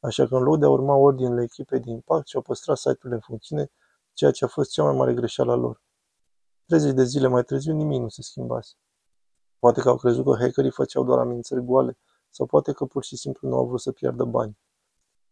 Așa 0.00 0.26
că 0.26 0.36
în 0.36 0.42
loc 0.42 0.58
de 0.58 0.64
a 0.64 0.68
urma 0.68 0.94
ordinele 0.94 1.42
echipei 1.42 1.80
de 1.80 1.90
impact 1.90 2.26
și-au 2.28 2.42
păstrat 2.42 2.76
site-ul 2.76 3.12
în 3.12 3.20
funcțiune, 3.20 3.70
ceea 4.12 4.30
ce 4.30 4.44
a 4.44 4.48
fost 4.48 4.70
cea 4.70 4.82
mai 4.82 4.94
mare 4.94 5.14
greșeală 5.14 5.52
a 5.52 5.54
lor. 5.54 5.82
30 6.66 6.92
de 6.92 7.04
zile 7.04 7.26
mai 7.26 7.44
târziu 7.44 7.74
nimic 7.74 8.00
nu 8.00 8.08
se 8.08 8.22
schimbase. 8.22 8.74
Poate 9.64 9.80
că 9.80 9.88
au 9.88 9.96
crezut 9.96 10.24
că 10.24 10.36
hackerii 10.38 10.70
făceau 10.70 11.04
doar 11.04 11.18
amenințări 11.18 11.64
goale, 11.64 11.98
sau 12.30 12.46
poate 12.46 12.72
că 12.72 12.84
pur 12.84 13.04
și 13.04 13.16
simplu 13.16 13.48
nu 13.48 13.56
au 13.56 13.66
vrut 13.66 13.80
să 13.80 13.92
piardă 13.92 14.24
bani. 14.24 14.58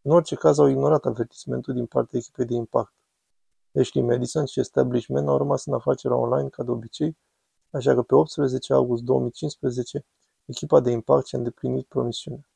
În 0.03 0.13
orice 0.13 0.35
caz 0.35 0.59
au 0.59 0.67
ignorat 0.67 1.05
avertismentul 1.05 1.75
din 1.75 1.87
partea 1.87 2.19
echipei 2.19 2.45
de 2.45 2.55
impact. 2.55 2.95
Ashley 3.75 4.05
Madison 4.05 4.45
și 4.45 4.61
Establishment 4.61 5.29
au 5.29 5.37
rămas 5.37 5.67
în 5.67 5.75
afacerea 5.75 6.17
online 6.17 6.49
ca 6.49 6.63
de 6.63 6.71
obicei, 6.71 7.17
așa 7.71 7.95
că 7.95 8.03
pe 8.03 8.15
18 8.15 8.73
august 8.73 9.03
2015 9.03 10.05
echipa 10.45 10.81
de 10.81 10.91
impact 10.91 11.27
și-a 11.27 11.39
îndeplinit 11.39 11.87
promisiunea. 11.87 12.49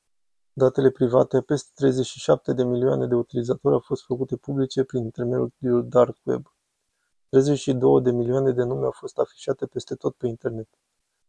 Datele 0.53 0.91
private 0.91 1.37
a 1.37 1.41
peste 1.41 1.71
37 1.75 2.53
de 2.53 2.65
milioane 2.65 3.07
de 3.07 3.15
utilizatori 3.15 3.75
au 3.75 3.81
fost 3.81 4.05
făcute 4.05 4.37
publice 4.37 4.85
prin 4.85 5.03
intermediul 5.03 5.89
Dark 5.89 6.17
Web. 6.25 6.55
32 7.29 8.03
de 8.03 8.11
milioane 8.11 8.53
de 8.53 8.63
nume 8.63 8.85
au 8.85 8.95
fost 8.95 9.19
afișate 9.19 9.67
peste 9.67 9.95
tot 9.95 10.15
pe 10.15 10.27
internet. 10.27 10.69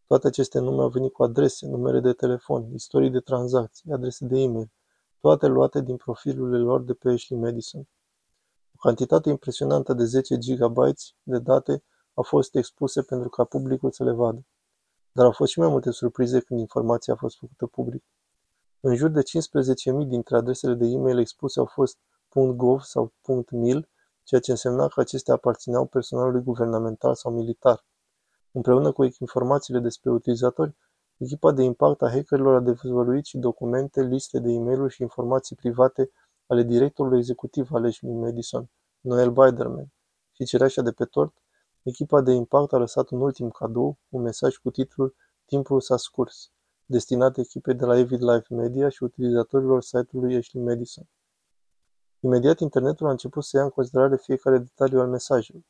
Toate 0.07 0.27
aceste 0.27 0.59
nume 0.59 0.81
au 0.81 0.89
venit 0.89 1.11
cu 1.11 1.23
adrese, 1.23 1.67
numere 1.67 1.99
de 1.99 2.13
telefon, 2.13 2.73
istorii 2.73 3.09
de 3.09 3.19
tranzacții, 3.19 3.91
adrese 3.91 4.25
de 4.25 4.39
e-mail, 4.39 4.71
toate 5.19 5.47
luate 5.47 5.81
din 5.81 5.95
profilurile 5.95 6.57
lor 6.57 6.81
de 6.81 6.93
pe 6.93 7.09
Ashley 7.09 7.39
Madison. 7.39 7.87
O 8.75 8.77
cantitate 8.81 9.29
impresionantă 9.29 9.93
de 9.93 10.03
10 10.03 10.37
GB 10.37 10.77
de 11.23 11.39
date 11.39 11.83
au 12.13 12.23
fost 12.23 12.55
expuse 12.55 13.01
pentru 13.01 13.29
ca 13.29 13.43
publicul 13.43 13.91
să 13.91 14.03
le 14.03 14.11
vadă. 14.11 14.45
Dar 15.11 15.25
au 15.25 15.31
fost 15.31 15.51
și 15.51 15.59
mai 15.59 15.69
multe 15.69 15.91
surprize 15.91 16.39
când 16.39 16.59
informația 16.59 17.13
a 17.13 17.17
fost 17.17 17.37
făcută 17.37 17.65
public. 17.65 18.03
În 18.79 18.95
jur 18.95 19.09
de 19.09 19.21
15.000 19.21 20.07
dintre 20.07 20.35
adresele 20.35 20.73
de 20.73 20.85
e-mail 20.85 21.19
expuse 21.19 21.59
au 21.59 21.65
fost 21.65 21.97
.gov 22.55 22.81
sau 22.81 23.13
.mil, 23.51 23.89
ceea 24.23 24.41
ce 24.41 24.51
însemna 24.51 24.87
că 24.87 24.99
acestea 24.99 25.33
aparțineau 25.33 25.85
personalului 25.85 26.43
guvernamental 26.43 27.15
sau 27.15 27.31
militar. 27.31 27.85
Împreună 28.57 28.91
cu 28.91 29.03
informațiile 29.03 29.79
despre 29.79 30.11
utilizatori, 30.11 30.75
echipa 31.17 31.51
de 31.51 31.63
impact 31.63 32.01
a 32.01 32.09
hackerilor 32.09 32.55
a 32.55 32.59
dezvăluit 32.59 33.25
și 33.25 33.37
documente, 33.37 34.01
liste 34.01 34.39
de 34.39 34.51
e-mail 34.51 34.89
și 34.89 35.01
informații 35.01 35.55
private 35.55 36.11
ale 36.47 36.63
directorului 36.63 37.17
executiv 37.17 37.71
al 37.71 37.85
Ashley 37.85 38.13
Madison, 38.13 38.69
Noel 38.99 39.29
Biderman, 39.29 39.93
și 40.31 40.43
cereașa 40.43 40.81
de 40.81 40.91
pe 40.91 41.05
tort, 41.05 41.33
echipa 41.83 42.21
de 42.21 42.31
impact 42.31 42.73
a 42.73 42.77
lăsat 42.77 43.09
un 43.09 43.21
ultim 43.21 43.49
cadou, 43.49 43.97
un 44.09 44.21
mesaj 44.21 44.55
cu 44.55 44.69
titlul 44.69 45.15
Timpul 45.45 45.81
s-a 45.81 45.97
scurs, 45.97 46.51
destinat 46.85 47.37
echipei 47.37 47.73
de 47.73 47.85
la 47.85 47.93
Avid 47.93 48.21
Life 48.23 48.53
Media 48.53 48.89
și 48.89 49.03
utilizatorilor 49.03 49.81
site-ului 49.81 50.35
Ashley 50.35 50.63
Madison. 50.63 51.07
Imediat 52.19 52.59
internetul 52.59 53.07
a 53.07 53.11
început 53.11 53.43
să 53.43 53.57
ia 53.57 53.63
în 53.63 53.69
considerare 53.69 54.17
fiecare 54.17 54.57
detaliu 54.57 54.99
al 54.99 55.07
mesajului. 55.07 55.65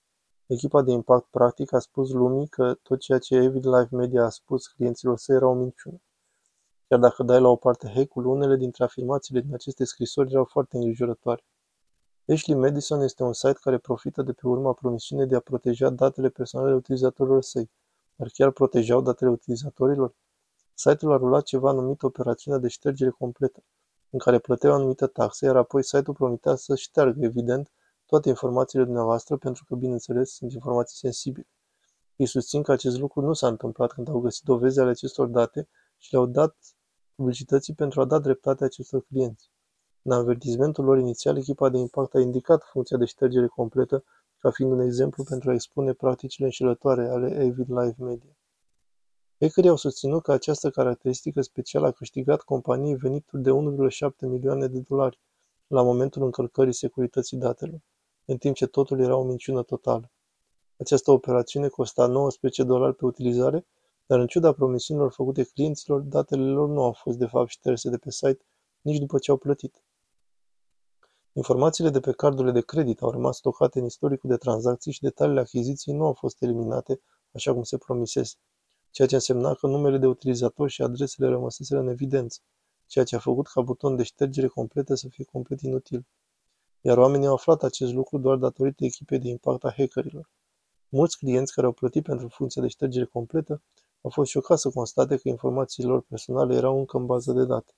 Echipa 0.48 0.82
de 0.82 0.92
impact 0.92 1.28
practic 1.30 1.74
a 1.74 1.80
spus 1.80 2.12
lumii 2.12 2.48
că 2.48 2.74
tot 2.84 3.00
ceea 3.00 3.20
ce 3.20 3.36
Avid 3.36 3.66
Life 3.66 3.96
Media 3.96 4.24
a 4.24 4.30
spus 4.30 4.68
clienților 4.68 5.18
săi 5.18 5.36
era 5.36 5.48
o 5.48 5.54
minciună. 5.54 6.02
Chiar 6.88 7.00
dacă 7.00 7.24
dai 7.24 7.42
la 7.42 7.48
o 7.48 7.56
parte 7.56 7.92
hack-ul, 7.96 8.26
unele 8.26 8.56
dintre 8.56 8.84
afirmațiile 8.84 9.42
din 9.42 9.54
aceste 9.54 9.84
scrisori 9.84 10.32
erau 10.32 10.44
foarte 10.44 10.78
îngrijorătoare. 10.78 11.44
Ashley 12.28 12.58
Madison 12.58 13.02
este 13.02 13.24
un 13.24 13.34
site 13.34 13.60
care 13.62 13.78
profită 13.78 14.22
de 14.22 14.34
pe 14.34 14.48
urma 14.48 14.74
promisiunii 14.74 15.28
de 15.28 15.36
a 15.36 15.40
proteja 15.40 15.90
datele 15.90 16.30
personale 16.30 16.70
ale 16.70 16.78
utilizatorilor 16.78 17.44
săi. 17.44 17.72
Dar 18.16 18.30
chiar 18.34 18.52
protejau 18.52 19.02
datele 19.02 19.30
utilizatorilor? 19.30 20.16
Site-ul 20.74 21.12
a 21.12 21.18
rulat 21.18 21.44
ceva 21.44 21.72
numit 21.72 22.04
operațiunea 22.04 22.60
de 22.60 22.68
ștergere 22.68 23.10
completă, 23.10 23.64
în 24.10 24.20
care 24.20 24.40
plăteau 24.40 24.74
anumită 24.74 25.08
taxe, 25.08 25.46
iar 25.46 25.56
apoi 25.56 25.84
site-ul 25.84 26.16
promitea 26.16 26.56
să 26.56 26.76
șteargă, 26.76 27.26
evident, 27.26 27.72
toate 28.08 28.30
informațiile 28.30 28.84
dumneavoastră, 28.84 29.38
pentru 29.38 29.66
că, 29.66 29.76
bineînțeles, 29.76 30.34
sunt 30.34 30.52
informații 30.52 30.98
sensibile. 30.98 31.48
Ei 32.16 32.26
susțin 32.26 32.64
că 32.64 32.72
acest 32.72 33.00
lucru 33.00 33.22
nu 33.22 33.34
s-a 33.34 33.48
întâmplat 33.48 33.92
când 33.92 34.10
au 34.10 34.20
găsit 34.20 34.44
dovezi 34.44 34.80
ale 34.80 34.90
acestor 34.90 35.28
date 35.28 35.70
și 35.98 36.12
le-au 36.12 36.26
dat 36.26 36.56
publicității 37.16 37.74
pentru 37.74 38.02
a 38.02 38.06
da 38.06 38.20
dreptate 38.20 38.64
acestor 38.64 39.06
clienți. 39.08 39.52
În 40.02 40.12
avertismentul 40.12 40.84
lor 40.84 40.98
inițial, 40.98 41.38
echipa 41.38 41.70
de 41.70 41.78
impact 41.78 42.16
a 42.16 42.20
indicat 42.20 42.64
funcția 42.64 42.98
de 42.98 43.06
ștergere 43.06 43.48
completă 43.48 44.04
ca 44.38 44.52
fiind 44.52 44.72
un 44.72 44.80
exemplu 44.80 45.24
pentru 45.24 45.50
a 45.50 45.54
expune 45.54 45.94
practicile 45.94 46.46
înșelătoare 46.46 47.08
ale 47.08 47.26
Avid 47.26 47.70
Live 47.70 47.96
Media. 47.98 48.38
Hackerii 49.40 49.70
au 49.70 49.76
susținut 49.76 50.24
că 50.24 50.32
această 50.32 50.70
caracteristică 50.70 51.42
specială 51.42 51.88
a 51.88 51.92
câștigat 51.92 52.42
companiei 52.42 52.96
venituri 52.96 53.42
de 53.42 53.50
1,7 53.50 54.10
milioane 54.20 54.68
de 54.68 54.80
dolari 54.80 55.20
la 55.68 55.82
momentul 55.82 56.24
încălcării 56.24 56.74
securității 56.74 57.38
datelor, 57.38 57.80
în 58.30 58.38
timp 58.38 58.56
ce 58.56 58.66
totul 58.66 59.00
era 59.00 59.16
o 59.16 59.24
minciună 59.24 59.64
totală. 59.64 60.12
Această 60.78 61.12
operațiune 61.12 61.68
costa 61.68 62.06
19 62.06 62.64
dolari 62.64 62.96
pe 62.96 63.06
utilizare, 63.06 63.66
dar 64.06 64.20
în 64.20 64.28
ciuda 64.28 64.52
promisiunilor 64.52 65.12
făcute 65.12 65.44
clienților, 65.44 66.02
datele 66.02 66.50
lor 66.50 66.70
nu 66.70 66.84
au 66.84 66.92
fost 66.92 67.18
de 67.18 67.26
fapt 67.26 67.50
șterse 67.50 67.90
de 67.90 67.98
pe 67.98 68.12
site 68.12 68.46
nici 68.82 69.00
după 69.00 69.18
ce 69.18 69.32
au 69.32 69.38
plătit. 69.38 69.82
Informațiile 71.34 71.90
de 71.90 72.00
pe 72.00 72.12
cardurile 72.12 72.54
de 72.54 72.62
credit 72.62 73.02
au 73.02 73.12
rămas 73.12 73.38
stocate 73.38 73.80
în 73.80 73.86
istoricul 73.86 74.30
de 74.30 74.38
tranzacții 74.38 74.92
și 74.92 75.02
detaliile 75.02 75.40
achiziției 75.40 75.96
nu 75.96 76.06
au 76.06 76.14
fost 76.14 76.42
eliminate 76.42 77.02
așa 77.34 77.54
cum 77.54 77.64
se 77.64 77.78
promisese, 77.78 78.36
ceea 78.92 79.08
ce 79.08 79.16
însemna 79.16 79.54
că 79.54 79.68
numele 79.68 79.98
de 79.98 80.08
utilizator 80.08 80.70
și 80.70 80.82
adresele 80.82 81.28
rămăseseră 81.28 81.80
în 81.80 81.88
evidență, 81.88 82.40
ceea 82.86 83.06
ce 83.06 83.16
a 83.16 83.20
făcut 83.20 83.48
ca 83.48 83.62
buton 83.62 83.96
de 83.96 84.04
ștergere 84.04 84.48
completă 84.48 84.96
să 84.96 85.08
fie 85.10 85.24
complet 85.24 85.62
inutil. 85.62 86.06
Iar 86.82 86.98
oamenii 86.98 87.28
au 87.28 87.34
aflat 87.34 87.64
acest 87.64 87.94
lucru 87.94 88.18
doar 88.18 88.38
datorită 88.38 88.84
echipei 88.86 89.20
de 89.20 89.28
impact 89.28 89.64
a 89.64 89.74
hackerilor. 89.78 90.30
Mulți 90.90 91.18
clienți 91.18 91.54
care 91.54 91.68
au 91.68 91.74
plătit 91.74 92.04
pentru 92.04 92.28
funcția 92.28 92.62
de 92.62 92.68
ștergere 92.68 93.06
completă 93.06 93.62
au 94.02 94.10
fost 94.10 94.30
șocați 94.30 94.62
să 94.62 94.70
constate 94.70 95.18
că 95.18 95.28
informațiile 95.28 95.90
lor 95.90 96.02
personale 96.02 96.56
erau 96.56 96.78
încă 96.78 96.98
în 96.98 97.06
bază 97.06 97.34
de 97.34 97.46
date. 97.46 97.74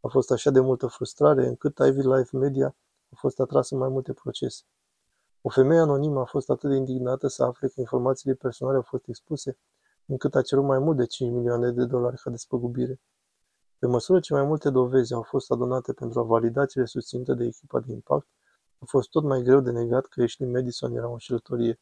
A 0.00 0.08
fost 0.08 0.30
așa 0.30 0.50
de 0.50 0.60
multă 0.60 0.86
frustrare 0.86 1.46
încât 1.46 1.78
Ivy 1.78 2.00
Life 2.00 2.36
Media 2.36 2.76
a 3.10 3.16
fost 3.16 3.40
atras 3.40 3.70
în 3.70 3.78
mai 3.78 3.88
multe 3.88 4.12
procese. 4.12 4.62
O 5.40 5.48
femeie 5.48 5.80
anonimă 5.80 6.20
a 6.20 6.24
fost 6.24 6.50
atât 6.50 6.70
de 6.70 6.76
indignată 6.76 7.26
să 7.28 7.44
afle 7.44 7.68
că 7.68 7.80
informațiile 7.80 8.34
personale 8.34 8.76
au 8.76 8.82
fost 8.82 9.08
expuse, 9.08 9.58
încât 10.06 10.34
a 10.34 10.42
cerut 10.42 10.64
mai 10.64 10.78
mult 10.78 10.96
de 10.96 11.06
5 11.06 11.30
milioane 11.30 11.70
de 11.70 11.84
dolari 11.84 12.20
ca 12.20 12.30
despăgubire. 12.30 13.00
Pe 13.80 13.86
măsură 13.86 14.20
ce 14.20 14.32
mai 14.32 14.44
multe 14.44 14.70
dovezi 14.70 15.12
au 15.12 15.22
fost 15.22 15.50
adunate 15.50 15.92
pentru 15.92 16.20
a 16.20 16.22
valida 16.22 16.66
cele 16.66 16.84
susținute 16.84 17.34
de 17.34 17.44
echipa 17.44 17.80
de 17.80 17.92
impact, 17.92 18.26
a 18.78 18.84
fost 18.86 19.10
tot 19.10 19.24
mai 19.24 19.42
greu 19.42 19.60
de 19.60 19.70
negat 19.70 20.06
că 20.06 20.22
Ashley 20.22 20.50
Madison 20.50 20.96
era 20.96 21.08
o 21.08 21.12
înșelătorie. 21.12 21.80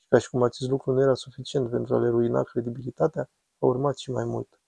Și 0.00 0.08
ca 0.08 0.18
și 0.18 0.28
cum 0.28 0.42
acest 0.42 0.70
lucru 0.70 0.92
nu 0.92 1.00
era 1.00 1.14
suficient 1.14 1.70
pentru 1.70 1.94
a 1.94 1.98
le 1.98 2.08
ruina 2.08 2.42
credibilitatea, 2.42 3.30
a 3.58 3.66
urmat 3.66 3.96
și 3.96 4.10
mai 4.10 4.24
mult. 4.24 4.60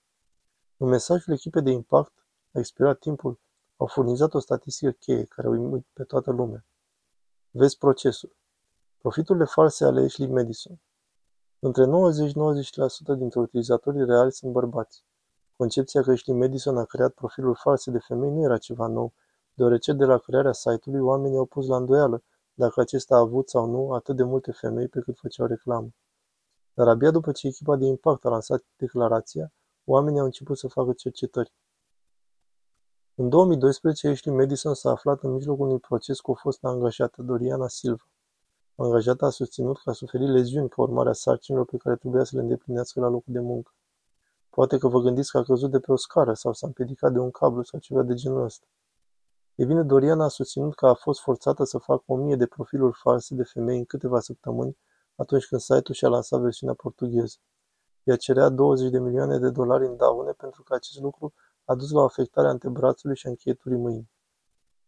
În 0.77 0.87
mesajul 0.87 1.33
echipei 1.33 1.61
de 1.61 1.71
impact 1.71 2.13
a 2.51 2.59
expirat 2.59 2.99
timpul 2.99 3.39
au 3.77 3.87
furnizat 3.87 4.33
o 4.33 4.39
statistică 4.39 4.91
cheie 4.91 5.23
care 5.23 5.47
a 5.47 5.49
uimit 5.49 5.85
pe 5.93 6.03
toată 6.03 6.31
lumea. 6.31 6.65
Vezi 7.49 7.77
procesul. 7.77 8.35
Profiturile 8.97 9.45
false 9.45 9.85
ale 9.85 10.01
Ashley 10.01 10.27
Madison. 10.27 10.79
Între 11.59 11.85
90-90% 11.85 11.87
dintre 13.17 13.39
utilizatorii 13.39 14.05
reali 14.05 14.31
sunt 14.31 14.51
bărbați. 14.51 15.03
Concepția 15.57 16.01
că 16.01 16.11
Ashley 16.11 16.37
Madison 16.37 16.77
a 16.77 16.83
creat 16.83 17.13
profiluri 17.13 17.59
false 17.59 17.91
de 17.91 17.99
femei 17.99 18.29
nu 18.29 18.43
era 18.43 18.57
ceva 18.57 18.87
nou, 18.87 19.13
deoarece 19.53 19.93
de 19.93 20.05
la 20.05 20.17
crearea 20.17 20.51
site-ului 20.51 21.01
oamenii 21.01 21.37
au 21.37 21.45
pus 21.45 21.67
la 21.67 21.75
îndoială 21.75 22.23
dacă 22.53 22.81
acesta 22.81 23.15
a 23.15 23.19
avut 23.19 23.49
sau 23.49 23.65
nu 23.65 23.93
atât 23.93 24.15
de 24.15 24.23
multe 24.23 24.51
femei 24.51 24.87
pe 24.87 24.99
cât 24.99 25.17
făceau 25.17 25.47
reclamă. 25.47 25.89
Dar 26.73 26.87
abia 26.87 27.11
după 27.11 27.31
ce 27.31 27.47
echipa 27.47 27.75
de 27.75 27.85
impact 27.85 28.25
a 28.25 28.29
lansat 28.29 28.63
declarația, 28.75 29.53
oamenii 29.85 30.19
au 30.19 30.25
început 30.25 30.57
să 30.57 30.67
facă 30.67 30.93
cercetări. 30.93 31.53
În 33.15 33.29
2012, 33.29 34.07
Ashley 34.07 34.35
Madison 34.35 34.73
s-a 34.73 34.89
aflat 34.89 35.23
în 35.23 35.31
mijlocul 35.31 35.65
unui 35.65 35.79
proces 35.79 36.19
cu 36.19 36.31
o 36.31 36.33
fostă 36.33 36.67
angajată, 36.67 37.21
Doriana 37.21 37.67
Silva. 37.67 38.07
Angajata 38.75 39.25
a 39.25 39.29
susținut 39.29 39.81
că 39.81 39.89
a 39.89 39.93
suferit 39.93 40.27
leziuni 40.27 40.69
ca 40.69 40.81
urmare 40.81 41.09
a 41.09 41.13
sarcinilor 41.13 41.65
pe 41.65 41.77
care 41.77 41.95
trebuia 41.95 42.23
să 42.23 42.35
le 42.35 42.41
îndeplinească 42.41 42.99
la 42.99 43.07
locul 43.07 43.33
de 43.33 43.39
muncă. 43.39 43.71
Poate 44.55 44.77
că 44.77 44.87
vă 44.87 44.99
gândiți 44.99 45.31
că 45.31 45.37
a 45.37 45.43
căzut 45.43 45.71
de 45.71 45.79
pe 45.79 45.91
o 45.91 45.95
scară 45.95 46.33
sau 46.33 46.53
s-a 46.53 46.67
împiedicat 46.67 47.11
de 47.11 47.19
un 47.19 47.31
cablu 47.31 47.63
sau 47.63 47.79
ceva 47.79 48.01
de 48.01 48.13
genul 48.13 48.43
ăsta. 48.43 48.65
E 49.55 49.65
bine, 49.65 49.83
Doriana 49.83 50.23
a 50.23 50.27
susținut 50.27 50.75
că 50.75 50.87
a 50.87 50.93
fost 50.93 51.21
forțată 51.21 51.63
să 51.63 51.77
facă 51.77 52.03
o 52.05 52.15
mie 52.15 52.35
de 52.35 52.45
profiluri 52.45 52.97
false 53.01 53.35
de 53.35 53.43
femei 53.43 53.77
în 53.77 53.85
câteva 53.85 54.19
săptămâni 54.19 54.77
atunci 55.15 55.47
când 55.47 55.61
site-ul 55.61 55.93
și-a 55.93 56.07
lansat 56.07 56.39
versiunea 56.39 56.75
portugheză. 56.75 57.37
Ea 58.03 58.15
cerea 58.15 58.49
20 58.49 58.89
de 58.89 58.99
milioane 58.99 59.37
de 59.37 59.49
dolari 59.49 59.85
în 59.85 59.97
daune 59.97 60.31
pentru 60.31 60.63
că 60.63 60.73
acest 60.73 60.99
lucru 60.99 61.33
a 61.65 61.75
dus 61.75 61.91
la 61.91 62.01
o 62.01 62.03
afectare 62.03 62.47
a 62.47 62.49
antebrațului 62.49 63.15
și 63.15 63.27
a 63.27 63.29
încheieturii 63.29 63.77
mâinii. 63.77 64.09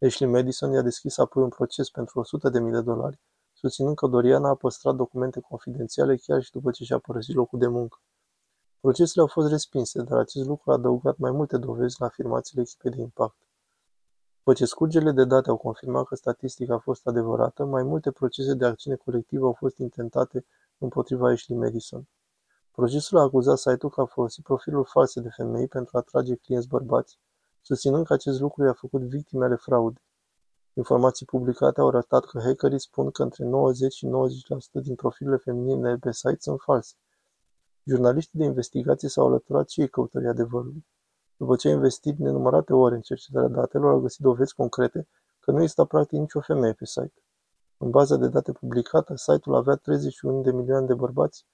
Ashley 0.01 0.29
Madison 0.29 0.71
i-a 0.71 0.81
deschis 0.81 1.17
apoi 1.17 1.43
un 1.43 1.49
proces 1.49 1.89
pentru 1.89 2.19
100 2.19 2.49
de 2.49 2.59
mii 2.59 2.71
de 2.71 2.81
dolari, 2.81 3.19
susținând 3.53 3.95
că 3.95 4.07
Doriana 4.07 4.49
a 4.49 4.55
păstrat 4.55 4.95
documente 4.95 5.39
confidențiale 5.39 6.15
chiar 6.15 6.41
și 6.41 6.51
după 6.51 6.71
ce 6.71 6.83
și-a 6.83 6.99
părăsit 6.99 7.35
locul 7.35 7.59
de 7.59 7.67
muncă. 7.67 7.97
Procesele 8.87 9.21
au 9.21 9.27
fost 9.27 9.49
respinse, 9.49 10.01
dar 10.01 10.17
acest 10.17 10.47
lucru 10.47 10.71
a 10.71 10.73
adăugat 10.73 11.17
mai 11.17 11.31
multe 11.31 11.57
dovezi 11.57 11.95
la 11.99 12.05
afirmațiile 12.05 12.61
echipei 12.61 12.91
de 12.91 13.01
impact. 13.01 13.35
După 14.37 14.53
ce 14.53 14.65
scurgerile 14.65 15.11
de 15.11 15.25
date 15.25 15.49
au 15.49 15.57
confirmat 15.57 16.05
că 16.05 16.15
statistica 16.15 16.73
a 16.73 16.77
fost 16.77 17.07
adevărată, 17.07 17.65
mai 17.65 17.83
multe 17.83 18.11
procese 18.11 18.53
de 18.53 18.65
acțiune 18.65 18.95
colectivă 18.95 19.45
au 19.45 19.53
fost 19.53 19.77
intentate 19.77 20.45
împotriva 20.77 21.29
Ashley 21.29 21.57
Madison. 21.57 22.07
Procesul 22.71 23.17
a 23.17 23.21
acuzat 23.21 23.57
site-ul 23.57 23.91
că 23.91 24.01
a 24.01 24.05
folosit 24.05 24.43
profiluri 24.43 24.89
false 24.89 25.21
de 25.21 25.29
femei 25.35 25.67
pentru 25.67 25.97
a 25.97 25.99
atrage 25.99 26.35
clienți 26.35 26.67
bărbați, 26.67 27.17
susținând 27.61 28.05
că 28.05 28.13
acest 28.13 28.39
lucru 28.39 28.63
i-a 28.63 28.73
făcut 28.73 29.01
victime 29.01 29.45
ale 29.45 29.55
fraudei. 29.55 30.03
Informații 30.73 31.25
publicate 31.25 31.79
au 31.79 31.87
arătat 31.87 32.25
că 32.25 32.39
hackerii 32.39 32.79
spun 32.79 33.11
că 33.11 33.23
între 33.23 33.45
90 33.45 33.93
și 33.93 34.05
90% 34.05 34.09
din 34.81 34.95
profilurile 34.95 35.41
feminine 35.43 35.89
de 35.89 35.97
pe 35.99 36.11
site 36.11 36.37
sunt 36.39 36.59
false. 36.61 36.95
Jurnaliștii 37.89 38.39
de 38.39 38.45
investigație 38.45 39.09
s-au 39.09 39.25
alăturat 39.25 39.69
și 39.69 39.81
ei 39.81 39.89
căutării 39.89 40.27
adevărului. 40.27 40.85
După 41.37 41.55
ce 41.55 41.67
a 41.67 41.71
investit 41.71 42.17
nenumărate 42.17 42.73
ore 42.73 42.95
în 42.95 43.01
cercetarea 43.01 43.47
datelor, 43.47 43.91
au 43.91 43.99
găsit 43.99 44.19
dovezi 44.19 44.53
concrete 44.53 45.07
că 45.39 45.51
nu 45.51 45.57
exista 45.61 45.85
practic 45.85 46.19
nicio 46.19 46.39
femeie 46.39 46.73
pe 46.73 46.85
site. 46.85 47.23
În 47.77 47.89
baza 47.89 48.15
de 48.15 48.27
date 48.27 48.51
publicată, 48.51 49.15
site-ul 49.15 49.55
avea 49.55 49.75
31 49.75 50.41
de 50.41 50.51
milioane 50.51 50.85
de 50.85 50.93
bărbați 50.93 51.45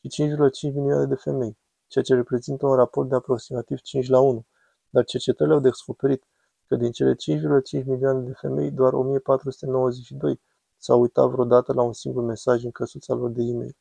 și 0.00 0.22
5,5 0.22 0.74
milioane 0.74 1.06
de 1.06 1.14
femei, 1.14 1.58
ceea 1.86 2.04
ce 2.04 2.14
reprezintă 2.14 2.66
un 2.66 2.74
raport 2.74 3.08
de 3.08 3.14
aproximativ 3.14 3.80
5 3.80 4.08
la 4.08 4.20
1, 4.20 4.46
dar 4.90 5.04
cercetările 5.04 5.54
au 5.54 5.60
descoperit 5.60 6.24
că 6.66 6.76
din 6.76 6.90
cele 6.92 7.14
5,5 7.14 7.84
milioane 7.84 8.20
de 8.20 8.32
femei, 8.32 8.70
doar 8.70 8.92
1492 8.92 10.40
s-au 10.76 11.00
uitat 11.00 11.28
vreodată 11.28 11.72
la 11.72 11.82
un 11.82 11.92
singur 11.92 12.22
mesaj 12.22 12.64
în 12.64 12.70
căsuța 12.70 13.14
lor 13.14 13.30
de 13.30 13.42
e-mail, 13.42 13.76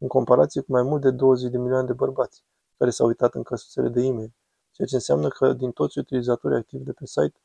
în 0.00 0.08
comparație 0.08 0.60
cu 0.60 0.72
mai 0.72 0.82
mult 0.82 1.02
de 1.02 1.10
20 1.10 1.50
de 1.50 1.58
milioane 1.58 1.86
de 1.86 1.92
bărbați 1.92 2.44
care 2.78 2.90
s-au 2.90 3.06
uitat 3.06 3.34
în 3.34 3.42
căsuțele 3.42 3.88
de 3.88 4.02
e-mail, 4.02 4.34
ceea 4.70 4.88
ce 4.88 4.94
înseamnă 4.94 5.28
că 5.28 5.52
din 5.52 5.70
toți 5.70 5.98
utilizatorii 5.98 6.56
activi 6.56 6.84
de 6.84 6.92
pe 6.92 7.06
site, 7.06 7.40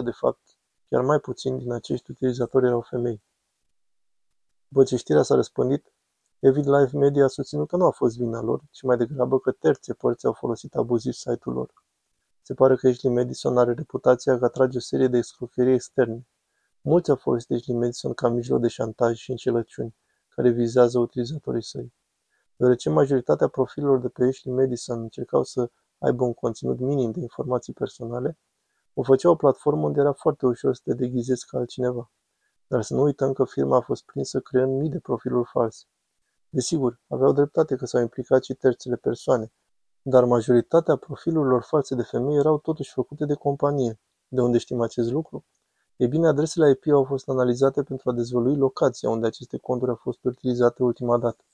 0,1% 0.00 0.04
de 0.04 0.10
fapt, 0.10 0.40
chiar 0.88 1.04
mai 1.04 1.18
puțin 1.18 1.58
din 1.58 1.72
acești 1.72 2.10
utilizatori 2.10 2.66
erau 2.66 2.80
femei. 2.80 3.22
După 4.68 4.84
ce 4.84 4.96
știrea 4.96 5.22
s-a 5.22 5.34
răspândit, 5.34 5.92
Evid 6.38 6.68
Live 6.68 6.98
Media 6.98 7.24
a 7.24 7.28
susținut 7.28 7.68
că 7.68 7.76
nu 7.76 7.84
a 7.84 7.90
fost 7.90 8.16
vina 8.16 8.40
lor, 8.40 8.60
ci 8.70 8.82
mai 8.82 8.96
degrabă 8.96 9.38
că 9.38 9.50
terțe 9.50 9.94
părți 9.94 10.26
au 10.26 10.32
folosit 10.32 10.74
abuziv 10.74 11.12
site-ul 11.12 11.54
lor. 11.54 11.72
Se 12.42 12.54
pare 12.54 12.76
că 12.76 12.88
Ashley 12.88 13.12
Madison 13.12 13.58
are 13.58 13.72
reputația 13.72 14.38
că 14.38 14.44
atrage 14.44 14.76
o 14.76 14.80
serie 14.80 15.08
de 15.08 15.16
escrocherii 15.16 15.74
externe. 15.74 16.26
Mulți 16.80 17.10
au 17.10 17.16
folosit 17.16 17.50
Ashley 17.50 17.76
Madison 17.76 18.14
ca 18.14 18.28
mijloc 18.28 18.60
de 18.60 18.68
șantaj 18.68 19.16
și 19.16 19.30
încelăciuni, 19.30 19.96
care 20.38 20.50
vizează 20.50 20.98
utilizatorii 20.98 21.62
săi. 21.62 21.92
Deoarece 22.56 22.90
majoritatea 22.90 23.48
profilurilor 23.48 24.00
de 24.00 24.08
pe 24.08 24.24
Ashley 24.24 24.54
Madison 24.54 25.00
încercau 25.00 25.44
să 25.44 25.70
aibă 25.98 26.24
un 26.24 26.34
conținut 26.34 26.78
minim 26.78 27.10
de 27.10 27.20
informații 27.20 27.72
personale, 27.72 28.38
o 28.94 29.02
făcea 29.02 29.30
o 29.30 29.34
platformă 29.34 29.86
unde 29.86 30.00
era 30.00 30.12
foarte 30.12 30.46
ușor 30.46 30.74
să 30.74 30.80
te 30.84 30.94
deghizezi 30.94 31.46
ca 31.46 31.58
altcineva. 31.58 32.10
Dar 32.66 32.82
să 32.82 32.94
nu 32.94 33.02
uităm 33.02 33.32
că 33.32 33.44
firma 33.44 33.76
a 33.76 33.80
fost 33.80 34.04
prinsă 34.04 34.40
creând 34.40 34.80
mii 34.80 34.90
de 34.90 34.98
profiluri 34.98 35.48
false. 35.52 35.84
Desigur, 36.48 37.00
aveau 37.08 37.32
dreptate 37.32 37.76
că 37.76 37.86
s-au 37.86 38.00
implicat 38.00 38.44
și 38.44 38.54
terțele 38.54 38.96
persoane, 38.96 39.52
dar 40.02 40.24
majoritatea 40.24 40.96
profilurilor 40.96 41.62
false 41.62 41.94
de 41.94 42.02
femei 42.02 42.36
erau 42.36 42.58
totuși 42.58 42.92
făcute 42.92 43.24
de 43.24 43.34
companie. 43.34 44.00
De 44.28 44.40
unde 44.40 44.58
știm 44.58 44.80
acest 44.80 45.10
lucru? 45.10 45.44
E 46.00 46.06
bine, 46.06 46.26
adresele 46.26 46.70
IP 46.70 46.92
au 46.92 47.04
fost 47.04 47.28
analizate 47.28 47.82
pentru 47.82 48.10
a 48.10 48.12
dezvălui 48.12 48.56
locația 48.56 49.10
unde 49.10 49.26
aceste 49.26 49.56
conturi 49.56 49.90
au 49.90 49.96
fost 49.96 50.24
utilizate 50.24 50.82
ultima 50.82 51.18
dată. 51.18 51.44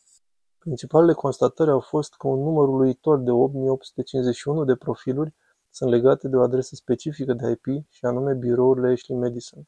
Principalele 0.58 1.12
constatări 1.12 1.70
au 1.70 1.80
fost 1.80 2.14
că 2.14 2.28
un 2.28 2.42
număr 2.42 2.68
uluitor 2.68 3.18
de 3.18 3.30
8851 3.30 4.64
de 4.64 4.74
profiluri 4.74 5.34
sunt 5.70 5.90
legate 5.90 6.28
de 6.28 6.36
o 6.36 6.42
adresă 6.42 6.74
specifică 6.74 7.32
de 7.32 7.50
IP 7.50 7.84
și 7.88 8.04
anume 8.04 8.34
birourile 8.34 8.92
Ashley 8.92 9.18
Madison. 9.18 9.66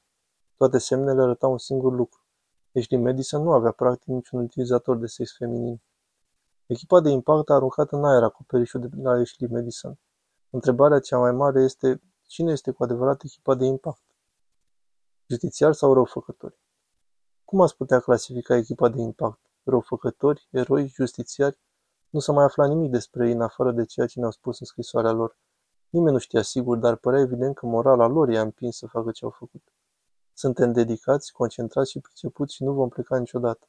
Toate 0.57 0.79
semnele 0.79 1.23
arătau 1.23 1.51
un 1.51 1.59
singur 1.59 1.93
lucru. 1.93 2.21
Ashley 2.75 3.01
Madison 3.01 3.43
nu 3.43 3.53
avea 3.53 3.71
practic 3.71 4.07
niciun 4.07 4.41
utilizator 4.41 4.97
de 4.97 5.07
sex 5.07 5.37
feminin. 5.37 5.81
Echipa 6.67 7.01
de 7.01 7.11
impact 7.11 7.51
a 7.51 7.55
aruncat 7.55 7.93
în 7.93 8.05
aer 8.05 8.23
acoperișul 8.23 8.81
de 8.81 8.89
la 9.03 9.11
Ashley 9.11 9.51
Madison. 9.53 9.99
Întrebarea 10.51 10.99
cea 10.99 11.19
mai 11.19 11.33
mare 11.33 11.63
este 11.63 12.03
cine 12.27 12.53
este 12.53 12.71
cu 12.71 12.83
adevărat 12.83 13.23
echipa 13.23 13.55
de 13.55 13.65
impact? 13.65 14.01
Justițiar 15.29 15.73
sau 15.73 15.95
răufăcători? 15.95 16.59
Cum 17.45 17.61
ați 17.61 17.77
putea 17.77 18.01
clasifica 18.01 18.57
echipa 18.57 18.89
de 18.89 19.01
impact? 19.01 19.41
Răufăcători, 19.63 20.49
eroi, 20.51 20.87
justițiari? 20.87 21.59
Nu 22.11 22.21
s-a 22.21 22.33
mai 22.33 22.45
aflat 22.45 22.69
nimic 22.69 22.91
despre 22.91 23.27
ei 23.27 23.33
în 23.33 23.41
afară 23.41 23.73
de 23.73 23.85
ceea 23.85 24.07
ce 24.07 24.19
ne-au 24.19 24.31
spus 24.31 24.61
în 24.61 24.67
scrisoarea 24.67 25.13
lor. 25.13 25.39
Nimeni 25.89 26.13
nu 26.13 26.19
știa 26.19 26.43
sigur, 26.43 26.77
dar 26.77 26.97
părea 26.97 27.21
evident 27.21 27.55
că 27.55 27.67
morala 27.67 28.07
lor 28.07 28.29
i-a 28.29 28.41
împins 28.41 28.77
să 28.77 28.87
facă 28.87 29.11
ce 29.11 29.25
au 29.25 29.31
făcut. 29.31 29.63
Suntem 30.33 30.73
dedicați, 30.73 31.33
concentrați 31.33 31.91
și 31.91 32.01
pricepuți 32.01 32.55
și 32.55 32.65
nu 32.65 32.73
vom 32.73 32.89
pleca 32.89 33.19
niciodată. 33.19 33.69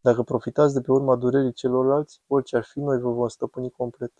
Dacă 0.00 0.22
profitați 0.22 0.74
de 0.74 0.80
pe 0.80 0.92
urma 0.92 1.16
durerii 1.16 1.52
celorlalți, 1.52 2.20
orice 2.26 2.56
ar 2.56 2.64
fi, 2.64 2.78
noi 2.80 3.00
vă 3.00 3.10
vom 3.10 3.28
stăpâni 3.28 3.70
complet. 3.70 4.12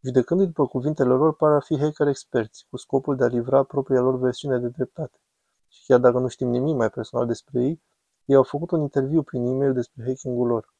Judecându-i 0.00 0.46
după 0.46 0.66
cuvintele 0.66 1.14
lor, 1.14 1.34
par 1.34 1.52
a 1.52 1.60
fi 1.60 1.78
hacker 1.78 2.06
experți, 2.06 2.66
cu 2.70 2.76
scopul 2.76 3.16
de 3.16 3.24
a 3.24 3.26
livra 3.26 3.62
propria 3.62 4.00
lor 4.00 4.18
versiune 4.18 4.58
de 4.58 4.68
dreptate. 4.68 5.16
Și 5.72 5.84
chiar 5.86 5.98
dacă 5.98 6.18
nu 6.18 6.28
știm 6.28 6.48
nimic 6.48 6.74
mai 6.74 6.90
personal 6.90 7.26
despre 7.26 7.62
ei, 7.62 7.82
ei 8.24 8.36
au 8.36 8.42
făcut 8.42 8.70
un 8.70 8.80
interviu 8.80 9.22
prin 9.22 9.46
e-mail 9.46 9.72
despre 9.72 10.04
hacking-ul 10.06 10.46
lor. 10.46 10.74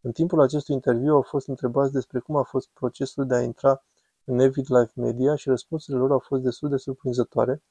În 0.00 0.12
timpul 0.12 0.40
acestui 0.40 0.74
interviu 0.74 1.14
au 1.14 1.22
fost 1.22 1.48
întrebați 1.48 1.92
despre 1.92 2.18
cum 2.18 2.36
a 2.36 2.42
fost 2.42 2.68
procesul 2.72 3.26
de 3.26 3.34
a 3.34 3.42
intra 3.42 3.84
în 4.24 4.38
Evid 4.38 4.66
Life 4.68 4.92
Media 4.94 5.34
și 5.34 5.48
răspunsurile 5.48 6.02
lor 6.02 6.10
au 6.10 6.18
fost 6.18 6.42
destul 6.42 6.68
de 6.68 6.76
surprinzătoare 6.76 7.62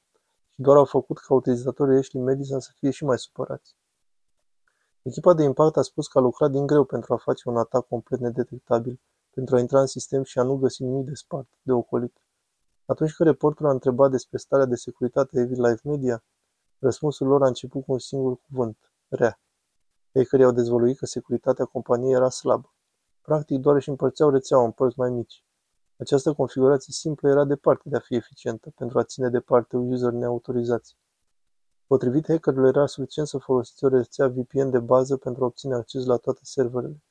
și 0.48 0.60
doar 0.60 0.76
au 0.76 0.84
făcut 0.84 1.18
ca 1.18 1.34
utilizatorii 1.34 1.98
Ashley 1.98 2.22
Madison 2.22 2.60
să 2.60 2.70
fie 2.78 2.90
și 2.90 3.04
mai 3.04 3.18
supărați. 3.18 3.76
Echipa 5.02 5.34
de 5.34 5.42
impact 5.42 5.76
a 5.76 5.82
spus 5.82 6.08
că 6.08 6.18
a 6.18 6.20
lucrat 6.20 6.50
din 6.50 6.66
greu 6.66 6.84
pentru 6.84 7.14
a 7.14 7.16
face 7.16 7.48
un 7.48 7.56
atac 7.56 7.86
complet 7.86 8.20
nedetectabil, 8.20 9.00
pentru 9.30 9.56
a 9.56 9.58
intra 9.58 9.80
în 9.80 9.86
sistem 9.86 10.22
și 10.22 10.38
a 10.38 10.42
nu 10.42 10.56
găsi 10.56 10.82
nimic 10.82 11.06
de 11.06 11.14
spart, 11.14 11.48
de 11.62 11.72
ocolit. 11.72 12.16
Atunci 12.86 13.14
când 13.14 13.28
reportul 13.28 13.66
a 13.66 13.70
întrebat 13.70 14.10
despre 14.10 14.38
starea 14.38 14.66
de 14.66 14.74
securitate 14.74 15.38
a 15.38 15.40
Evil 15.40 15.62
Life 15.62 15.88
Media, 15.88 16.24
răspunsul 16.78 17.26
lor 17.26 17.42
a 17.42 17.46
început 17.46 17.84
cu 17.84 17.92
un 17.92 17.98
singur 17.98 18.36
cuvânt, 18.36 18.92
rea. 19.08 19.40
Hackerii 20.14 20.44
au 20.44 20.52
dezvăluit 20.52 20.98
că 20.98 21.06
securitatea 21.06 21.64
companiei 21.64 22.14
era 22.14 22.30
slabă. 22.30 22.74
Practic 23.20 23.60
doar 23.60 23.76
își 23.76 23.88
împărțeau 23.88 24.30
rețeaua 24.30 24.64
în 24.64 24.70
părți 24.70 24.98
mai 24.98 25.10
mici. 25.10 25.44
Această 25.98 26.32
configurație 26.32 26.92
simplă 26.92 27.28
era 27.28 27.44
departe 27.44 27.88
de 27.88 27.96
a 27.96 28.00
fi 28.00 28.14
eficientă 28.14 28.72
pentru 28.76 28.98
a 28.98 29.04
ține 29.04 29.28
departe 29.28 29.76
user 29.76 30.12
neautorizați. 30.12 30.96
Potrivit 31.86 32.26
hackerilor 32.26 32.66
era 32.66 32.86
suficient 32.86 33.28
să 33.28 33.38
folosiți 33.38 33.84
o 33.84 33.88
rețea 33.88 34.28
VPN 34.28 34.70
de 34.70 34.78
bază 34.78 35.16
pentru 35.16 35.42
a 35.42 35.46
obține 35.46 35.74
acces 35.74 36.04
la 36.04 36.16
toate 36.16 36.40
serverele. 36.42 37.02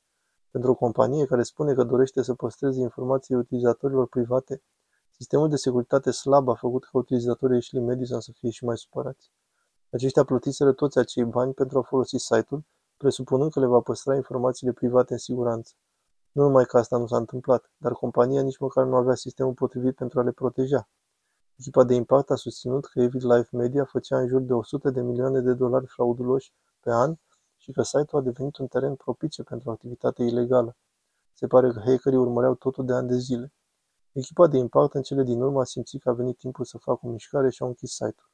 Pentru 0.50 0.70
o 0.70 0.74
companie 0.74 1.26
care 1.26 1.42
spune 1.42 1.74
că 1.74 1.84
dorește 1.84 2.22
să 2.22 2.34
păstreze 2.34 2.80
informații 2.80 3.34
utilizatorilor 3.34 4.06
private, 4.06 4.62
sistemul 5.10 5.48
de 5.48 5.56
securitate 5.56 6.10
slab 6.10 6.48
a 6.48 6.54
făcut 6.54 6.84
ca 6.84 6.98
utilizatorii 6.98 7.56
Ashley 7.56 7.82
Madison 7.82 8.20
să 8.20 8.32
fie 8.32 8.50
și 8.50 8.64
mai 8.64 8.78
supărați. 8.78 9.30
Aceștia 9.94 10.24
plătiseră 10.24 10.72
toți 10.72 10.98
acei 10.98 11.24
bani 11.24 11.54
pentru 11.54 11.78
a 11.78 11.82
folosi 11.82 12.16
site-ul, 12.16 12.64
presupunând 12.96 13.50
că 13.50 13.60
le 13.60 13.66
va 13.66 13.80
păstra 13.80 14.14
informațiile 14.14 14.72
private 14.72 15.12
în 15.12 15.18
siguranță. 15.18 15.72
Nu 16.32 16.42
numai 16.42 16.64
că 16.64 16.78
asta 16.78 16.96
nu 16.96 17.06
s-a 17.06 17.16
întâmplat, 17.16 17.70
dar 17.76 17.92
compania 17.92 18.42
nici 18.42 18.58
măcar 18.58 18.86
nu 18.86 18.96
avea 18.96 19.14
sistemul 19.14 19.52
potrivit 19.52 19.94
pentru 19.94 20.20
a 20.20 20.22
le 20.22 20.30
proteja. 20.30 20.88
Echipa 21.56 21.84
de 21.84 21.94
impact 21.94 22.30
a 22.30 22.34
susținut 22.34 22.86
că 22.86 23.00
Evid 23.00 23.24
Life 23.24 23.56
Media 23.56 23.84
făcea 23.84 24.18
în 24.18 24.28
jur 24.28 24.40
de 24.40 24.52
100 24.52 24.90
de 24.90 25.00
milioane 25.00 25.40
de 25.40 25.52
dolari 25.52 25.86
frauduloși 25.86 26.52
pe 26.80 26.90
an 26.90 27.14
și 27.56 27.72
că 27.72 27.82
site-ul 27.82 28.20
a 28.20 28.24
devenit 28.24 28.56
un 28.56 28.66
teren 28.66 28.94
propice 28.94 29.42
pentru 29.42 29.70
activitate 29.70 30.22
ilegală. 30.22 30.76
Se 31.34 31.46
pare 31.46 31.70
că 31.72 31.78
hackerii 31.78 32.18
urmăreau 32.18 32.54
totul 32.54 32.86
de 32.86 32.92
ani 32.92 33.08
de 33.08 33.16
zile. 33.16 33.52
Echipa 34.12 34.46
de 34.46 34.56
impact 34.56 34.94
în 34.94 35.02
cele 35.02 35.22
din 35.22 35.40
urmă 35.40 35.60
a 35.60 35.64
simțit 35.64 36.02
că 36.02 36.08
a 36.08 36.12
venit 36.12 36.38
timpul 36.38 36.64
să 36.64 36.78
facă 36.78 37.00
o 37.02 37.08
mișcare 37.08 37.50
și 37.50 37.62
au 37.62 37.68
închis 37.68 37.90
site-ul. 37.90 38.32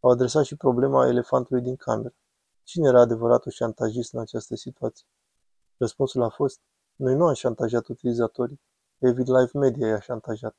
Au 0.00 0.10
adresat 0.10 0.44
și 0.44 0.56
problema 0.56 1.06
elefantului 1.06 1.62
din 1.62 1.76
cameră. 1.76 2.14
Cine 2.62 2.88
era 2.88 3.00
adevăratul 3.00 3.50
șantajist 3.50 4.12
în 4.12 4.20
această 4.20 4.56
situație? 4.56 5.06
Răspunsul 5.76 6.22
a 6.22 6.28
fost, 6.28 6.60
noi 6.96 7.14
nu 7.14 7.26
am 7.26 7.34
șantajat 7.34 7.86
utilizatorii, 7.86 8.60
Evid 8.98 9.28
Life 9.30 9.58
Media 9.58 9.86
i-a 9.86 10.00
șantajat. 10.00 10.56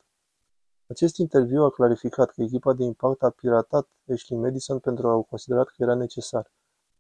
Acest 0.88 1.18
interviu 1.18 1.64
a 1.64 1.70
clarificat 1.70 2.30
că 2.30 2.42
echipa 2.42 2.74
de 2.74 2.84
impact 2.84 3.24
a 3.24 3.30
piratat 3.30 3.88
Ashley 4.12 4.40
Madison 4.40 4.80
pentru 4.80 5.04
că 5.04 5.10
au 5.10 5.24
considerat 5.24 5.68
că 5.68 5.76
era 5.78 5.94
necesar. 5.94 6.52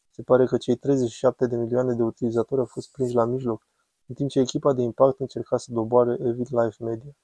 Se 0.09 0.21
pare 0.21 0.45
că 0.45 0.57
cei 0.57 0.75
37 0.75 1.47
de 1.47 1.55
milioane 1.55 1.93
de 1.93 2.03
utilizatori 2.03 2.61
au 2.61 2.67
fost 2.67 2.91
prinși 2.91 3.15
la 3.15 3.25
mijloc, 3.25 3.67
în 4.05 4.15
timp 4.15 4.29
ce 4.29 4.39
echipa 4.39 4.73
de 4.73 4.81
impact 4.81 5.19
încerca 5.19 5.57
să 5.57 5.71
doboare 5.71 6.17
Evid 6.21 6.47
Life 6.49 6.83
Media. 6.83 7.15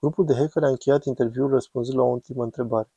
Grupul 0.00 0.24
de 0.24 0.34
hackeri 0.34 0.64
a 0.64 0.68
încheiat 0.68 1.04
interviul 1.04 1.50
răspunzând 1.50 1.96
la 1.96 2.02
o 2.02 2.08
ultimă 2.08 2.42
întrebare. 2.42 2.90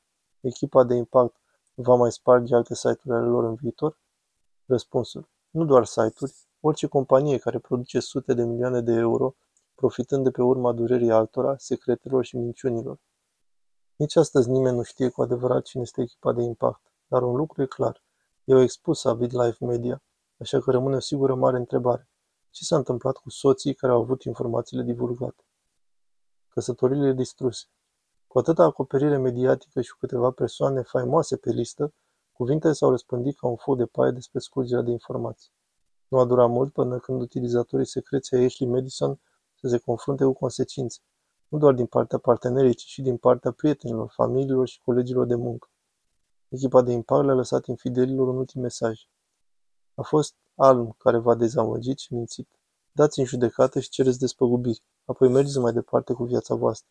Echipa 0.43 0.83
de 0.83 0.95
impact 0.95 1.35
va 1.75 1.95
mai 1.95 2.11
sparge 2.11 2.55
alte 2.55 2.75
site-uri 2.75 3.17
ale 3.17 3.25
lor 3.25 3.43
în 3.43 3.55
viitor? 3.55 3.99
Răspunsul. 4.65 5.29
Nu 5.49 5.65
doar 5.65 5.85
site-uri, 5.85 6.33
orice 6.59 6.87
companie 6.87 7.37
care 7.37 7.59
produce 7.59 7.99
sute 7.99 8.33
de 8.33 8.43
milioane 8.43 8.81
de 8.81 8.91
euro, 8.91 9.35
profitând 9.75 10.23
de 10.23 10.31
pe 10.31 10.41
urma 10.41 10.71
durerii 10.71 11.11
altora, 11.11 11.57
secretelor 11.57 12.25
și 12.25 12.37
minciunilor. 12.37 12.99
Nici 13.95 14.15
astăzi 14.15 14.49
nimeni 14.49 14.75
nu 14.75 14.83
știe 14.83 15.09
cu 15.09 15.21
adevărat 15.21 15.63
cine 15.63 15.81
este 15.81 16.01
echipa 16.01 16.33
de 16.33 16.41
impact, 16.41 16.81
dar 17.07 17.21
un 17.21 17.35
lucru 17.35 17.61
e 17.61 17.65
clar. 17.65 18.03
Eu 18.43 18.61
expus 18.61 19.05
Avid 19.05 19.33
Life 19.33 19.65
Media, 19.65 20.03
așa 20.37 20.59
că 20.59 20.71
rămâne 20.71 20.95
o 20.95 20.99
sigură 20.99 21.35
mare 21.35 21.57
întrebare. 21.57 22.09
Ce 22.49 22.63
s-a 22.63 22.75
întâmplat 22.75 23.17
cu 23.17 23.29
soții 23.29 23.73
care 23.73 23.93
au 23.93 24.01
avut 24.01 24.23
informațiile 24.23 24.83
divulgate? 24.83 25.43
Căsătorile 26.49 27.13
distruse. 27.13 27.65
Cu 28.33 28.39
atâta 28.39 28.63
acoperire 28.63 29.17
mediatică 29.17 29.81
și 29.81 29.91
cu 29.91 29.97
câteva 29.99 30.31
persoane 30.31 30.81
faimoase 30.81 31.37
pe 31.37 31.51
listă, 31.51 31.93
cuvintele 32.31 32.73
s-au 32.73 32.89
răspândit 32.89 33.37
ca 33.37 33.47
un 33.47 33.55
fou 33.55 33.75
de 33.75 33.85
paie 33.85 34.11
despre 34.11 34.39
scurgerea 34.39 34.83
de 34.83 34.91
informații. 34.91 35.51
Nu 36.07 36.19
a 36.19 36.25
durat 36.25 36.49
mult 36.49 36.73
până 36.73 36.99
când 36.99 37.21
utilizatorii 37.21 37.85
secreți 37.85 38.35
ai 38.35 38.45
Ashley 38.45 38.69
Madison 38.69 39.19
să 39.59 39.67
se 39.67 39.77
confrunte 39.77 40.23
cu 40.23 40.33
consecințe, 40.33 40.99
nu 41.47 41.57
doar 41.57 41.73
din 41.73 41.85
partea 41.85 42.17
partenerii, 42.17 42.73
ci 42.73 42.85
și 42.85 43.01
din 43.01 43.17
partea 43.17 43.51
prietenilor, 43.51 44.11
familiilor 44.15 44.67
și 44.67 44.81
colegilor 44.81 45.25
de 45.25 45.35
muncă. 45.35 45.69
Echipa 46.47 46.81
de 46.81 46.91
impact 46.91 47.25
le-a 47.25 47.35
lăsat 47.35 47.65
infidelilor 47.65 48.27
un 48.27 48.37
ultim 48.37 48.61
mesaj. 48.61 48.99
A 49.95 50.01
fost 50.01 50.35
Alm 50.55 50.95
care 50.97 51.17
v-a 51.17 51.35
dezamăgit 51.35 51.99
și 51.99 52.13
mințit. 52.13 52.49
Dați 52.91 53.19
în 53.19 53.25
judecată 53.25 53.79
și 53.79 53.89
cereți 53.89 54.19
despăgubiri, 54.19 54.83
apoi 55.05 55.29
mergeți 55.29 55.59
mai 55.59 55.73
departe 55.73 56.13
cu 56.13 56.23
viața 56.23 56.55
voastră. 56.55 56.89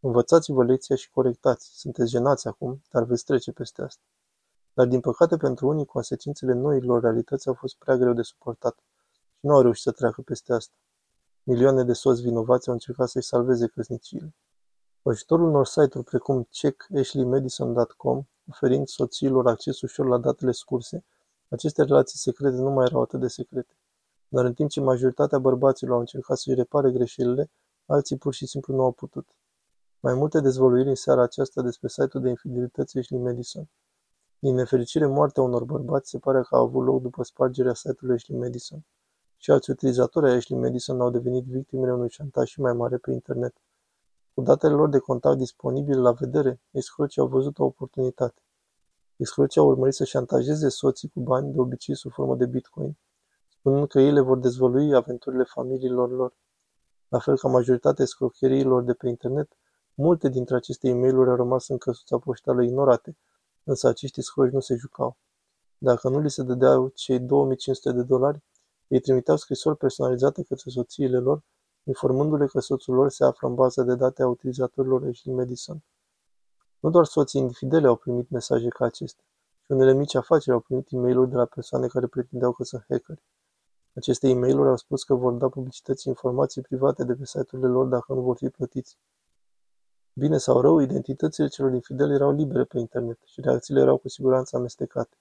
Învățați-vă 0.00 0.64
lecția 0.64 0.96
și 0.96 1.10
corectați. 1.10 1.78
Sunteți 1.78 2.10
jenați 2.10 2.48
acum, 2.48 2.82
dar 2.90 3.04
veți 3.04 3.24
trece 3.24 3.52
peste 3.52 3.82
asta. 3.82 4.02
Dar 4.72 4.86
din 4.86 5.00
păcate 5.00 5.36
pentru 5.36 5.68
unii, 5.68 5.86
consecințele 5.86 6.52
noilor 6.52 7.02
realități 7.02 7.48
au 7.48 7.54
fost 7.54 7.76
prea 7.76 7.96
greu 7.96 8.12
de 8.12 8.22
suportat 8.22 8.78
și 9.38 9.46
nu 9.46 9.54
au 9.54 9.60
reușit 9.60 9.82
să 9.82 9.90
treacă 9.90 10.22
peste 10.22 10.52
asta. 10.52 10.74
Milioane 11.42 11.84
de 11.84 11.92
soți 11.92 12.22
vinovați 12.22 12.68
au 12.68 12.74
încercat 12.74 13.08
să-și 13.08 13.26
salveze 13.26 13.66
căsniciile. 13.66 14.34
Cu 15.02 15.08
ajutorul 15.08 15.48
unor 15.48 15.66
site-uri 15.66 16.06
precum 16.06 16.48
checkashleymadison.com, 16.50 18.24
oferind 18.50 18.88
soțiilor 18.88 19.46
acces 19.46 19.80
ușor 19.80 20.06
la 20.06 20.18
datele 20.18 20.52
scurse, 20.52 21.04
aceste 21.48 21.82
relații 21.82 22.18
secrete 22.18 22.56
nu 22.56 22.70
mai 22.70 22.84
erau 22.84 23.02
atât 23.02 23.20
de 23.20 23.28
secrete. 23.28 23.76
Dar 24.28 24.44
în 24.44 24.54
timp 24.54 24.70
ce 24.70 24.80
majoritatea 24.80 25.38
bărbaților 25.38 25.94
au 25.94 26.00
încercat 26.00 26.36
să-și 26.36 26.56
repare 26.56 26.90
greșelile, 26.90 27.50
alții 27.86 28.16
pur 28.16 28.34
și 28.34 28.46
simplu 28.46 28.74
nu 28.74 28.82
au 28.82 28.92
putut. 28.92 29.37
Mai 30.00 30.14
multe 30.14 30.40
dezvăluiri 30.40 30.88
în 30.88 30.94
seara 30.94 31.22
aceasta 31.22 31.62
despre 31.62 31.88
site-ul 31.88 32.22
de 32.22 32.28
infidelități 32.28 32.98
Ashley 32.98 33.20
Madison. 33.20 33.68
Din 34.38 34.54
nefericire, 34.54 35.06
moartea 35.06 35.42
unor 35.42 35.64
bărbați 35.64 36.10
se 36.10 36.18
pare 36.18 36.42
că 36.42 36.56
a 36.56 36.58
avut 36.58 36.84
loc 36.84 37.02
după 37.02 37.22
spargerea 37.22 37.74
site-ului 37.74 38.16
Ashley 38.16 38.38
Madison. 38.38 38.84
Și 39.36 39.50
alți 39.50 39.70
utilizatori 39.70 40.30
ai 40.30 40.36
Ashley 40.36 40.58
Madison 40.58 41.00
au 41.00 41.10
devenit 41.10 41.44
victimele 41.44 41.92
unui 41.92 42.10
șantaj 42.10 42.48
și 42.48 42.60
mai 42.60 42.72
mare 42.72 42.96
pe 42.96 43.10
internet. 43.10 43.54
Cu 44.34 44.42
datele 44.42 44.74
lor 44.74 44.88
de 44.88 44.98
contact 44.98 45.38
disponibile 45.38 46.00
la 46.00 46.12
vedere, 46.12 46.60
escrocii 46.70 47.20
au 47.20 47.26
văzut 47.26 47.58
o 47.58 47.64
oportunitate. 47.64 48.42
Escrocii 49.16 49.60
au 49.60 49.66
urmărit 49.66 49.94
să 49.94 50.04
șantajeze 50.04 50.68
soții 50.68 51.08
cu 51.08 51.20
bani, 51.20 51.52
de 51.52 51.60
obicei 51.60 51.96
sub 51.96 52.12
formă 52.12 52.36
de 52.36 52.46
bitcoin, 52.46 52.96
spunând 53.48 53.88
că 53.88 54.00
ei 54.00 54.12
le 54.12 54.20
vor 54.20 54.38
dezvălui 54.38 54.94
aventurile 54.94 55.44
familiilor 55.44 56.10
lor. 56.10 56.34
La 57.08 57.18
fel 57.18 57.38
ca 57.38 57.48
majoritatea 57.48 58.04
escrocheriilor 58.04 58.82
de 58.82 58.92
pe 58.92 59.08
internet, 59.08 59.52
multe 60.00 60.28
dintre 60.28 60.56
aceste 60.56 60.88
e 60.88 60.94
mail 60.94 61.16
au 61.16 61.36
rămas 61.36 61.68
în 61.68 61.78
căsuța 61.78 62.18
poștală 62.18 62.62
ignorate, 62.62 63.16
însă 63.64 63.88
acești 63.88 64.20
escroci 64.20 64.52
nu 64.52 64.60
se 64.60 64.74
jucau. 64.74 65.16
Dacă 65.78 66.08
nu 66.08 66.18
li 66.20 66.30
se 66.30 66.42
dădeau 66.42 66.88
cei 66.88 67.20
2500 67.20 67.92
de 67.92 68.02
dolari, 68.02 68.42
ei 68.88 69.00
trimiteau 69.00 69.36
scrisori 69.36 69.76
personalizate 69.76 70.42
către 70.42 70.70
soțiile 70.70 71.18
lor, 71.18 71.42
informându-le 71.84 72.46
că 72.46 72.60
soțul 72.60 72.94
lor 72.94 73.10
se 73.10 73.24
află 73.24 73.48
în 73.48 73.54
baza 73.54 73.82
de 73.82 73.94
date 73.94 74.22
a 74.22 74.28
utilizatorilor 74.28 75.04
Ashley 75.04 75.34
Madison. 75.34 75.82
Nu 76.80 76.90
doar 76.90 77.04
soții 77.04 77.40
infidele 77.40 77.86
au 77.86 77.96
primit 77.96 78.30
mesaje 78.30 78.68
ca 78.68 78.84
acestea, 78.84 79.24
și 79.64 79.72
unele 79.72 79.92
mici 79.92 80.14
afaceri 80.14 80.54
au 80.54 80.60
primit 80.60 80.90
e 80.90 80.96
mail 80.96 81.28
de 81.28 81.36
la 81.36 81.44
persoane 81.44 81.86
care 81.86 82.06
pretindeau 82.06 82.52
că 82.52 82.64
sunt 82.64 82.84
hackeri. 82.88 83.22
Aceste 83.94 84.28
e 84.28 84.34
mail 84.34 84.58
au 84.58 84.76
spus 84.76 85.04
că 85.04 85.14
vor 85.14 85.32
da 85.32 85.48
publicității 85.48 86.10
informații 86.10 86.62
private 86.62 87.04
de 87.04 87.14
pe 87.14 87.24
site-urile 87.24 87.68
lor 87.68 87.86
dacă 87.86 88.12
nu 88.12 88.20
vor 88.20 88.36
fi 88.36 88.48
plătiți. 88.48 88.98
Bine 90.18 90.38
sau 90.38 90.60
rău, 90.60 90.78
identitățile 90.78 91.46
celor 91.46 91.72
infideli 91.72 92.14
erau 92.14 92.32
libere 92.32 92.64
pe 92.64 92.78
internet 92.78 93.18
și 93.24 93.40
reacțiile 93.40 93.80
erau 93.80 93.96
cu 93.96 94.08
siguranță 94.08 94.56
amestecate. 94.56 95.16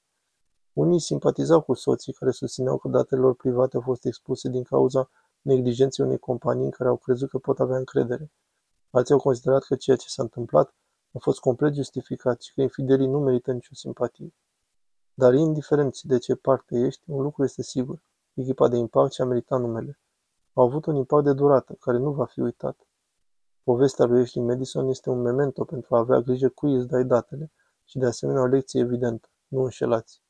Unii 0.73 0.99
simpatizau 0.99 1.61
cu 1.61 1.73
soții 1.73 2.13
care 2.13 2.31
susțineau 2.31 2.77
că 2.77 2.87
datele 2.87 3.21
lor 3.21 3.35
private 3.35 3.75
au 3.75 3.81
fost 3.81 4.05
expuse 4.05 4.49
din 4.49 4.63
cauza 4.63 5.09
neglijenței 5.41 6.05
unei 6.05 6.17
companii 6.17 6.63
în 6.63 6.69
care 6.69 6.89
au 6.89 6.97
crezut 6.97 7.29
că 7.29 7.37
pot 7.37 7.59
avea 7.59 7.77
încredere. 7.77 8.31
Alții 8.89 9.13
au 9.13 9.19
considerat 9.19 9.63
că 9.63 9.75
ceea 9.75 9.95
ce 9.95 10.07
s-a 10.07 10.21
întâmplat 10.21 10.73
a 11.13 11.17
fost 11.19 11.39
complet 11.39 11.73
justificat 11.73 12.41
și 12.41 12.53
că 12.53 12.61
infidelii 12.61 13.07
nu 13.07 13.19
merită 13.19 13.51
nicio 13.51 13.73
simpatie. 13.73 14.33
Dar 15.13 15.33
indiferent 15.33 16.01
de 16.01 16.17
ce 16.17 16.35
parte 16.35 16.77
ești, 16.79 17.01
un 17.05 17.21
lucru 17.21 17.43
este 17.43 17.61
sigur. 17.61 18.03
Echipa 18.33 18.67
de 18.67 18.77
impact 18.77 19.13
și-a 19.13 19.25
meritat 19.25 19.59
numele. 19.59 19.99
Au 20.53 20.63
avut 20.63 20.85
un 20.85 20.95
impact 20.95 21.23
de 21.23 21.33
durată, 21.33 21.73
care 21.79 21.97
nu 21.97 22.11
va 22.11 22.25
fi 22.25 22.39
uitat. 22.39 22.86
Povestea 23.67 24.05
lui 24.05 24.21
Ashley 24.21 24.43
Madison 24.43 24.87
este 24.87 25.09
un 25.09 25.21
memento 25.21 25.65
pentru 25.65 25.95
a 25.95 25.99
avea 25.99 26.19
grijă 26.19 26.49
cui 26.49 26.73
îți 26.75 26.87
dai 26.87 27.05
datele 27.05 27.51
și 27.83 27.97
de 27.97 28.05
asemenea 28.05 28.41
o 28.41 28.45
lecție 28.45 28.79
evidentă. 28.79 29.29
Nu 29.47 29.61
înșelați. 29.61 30.21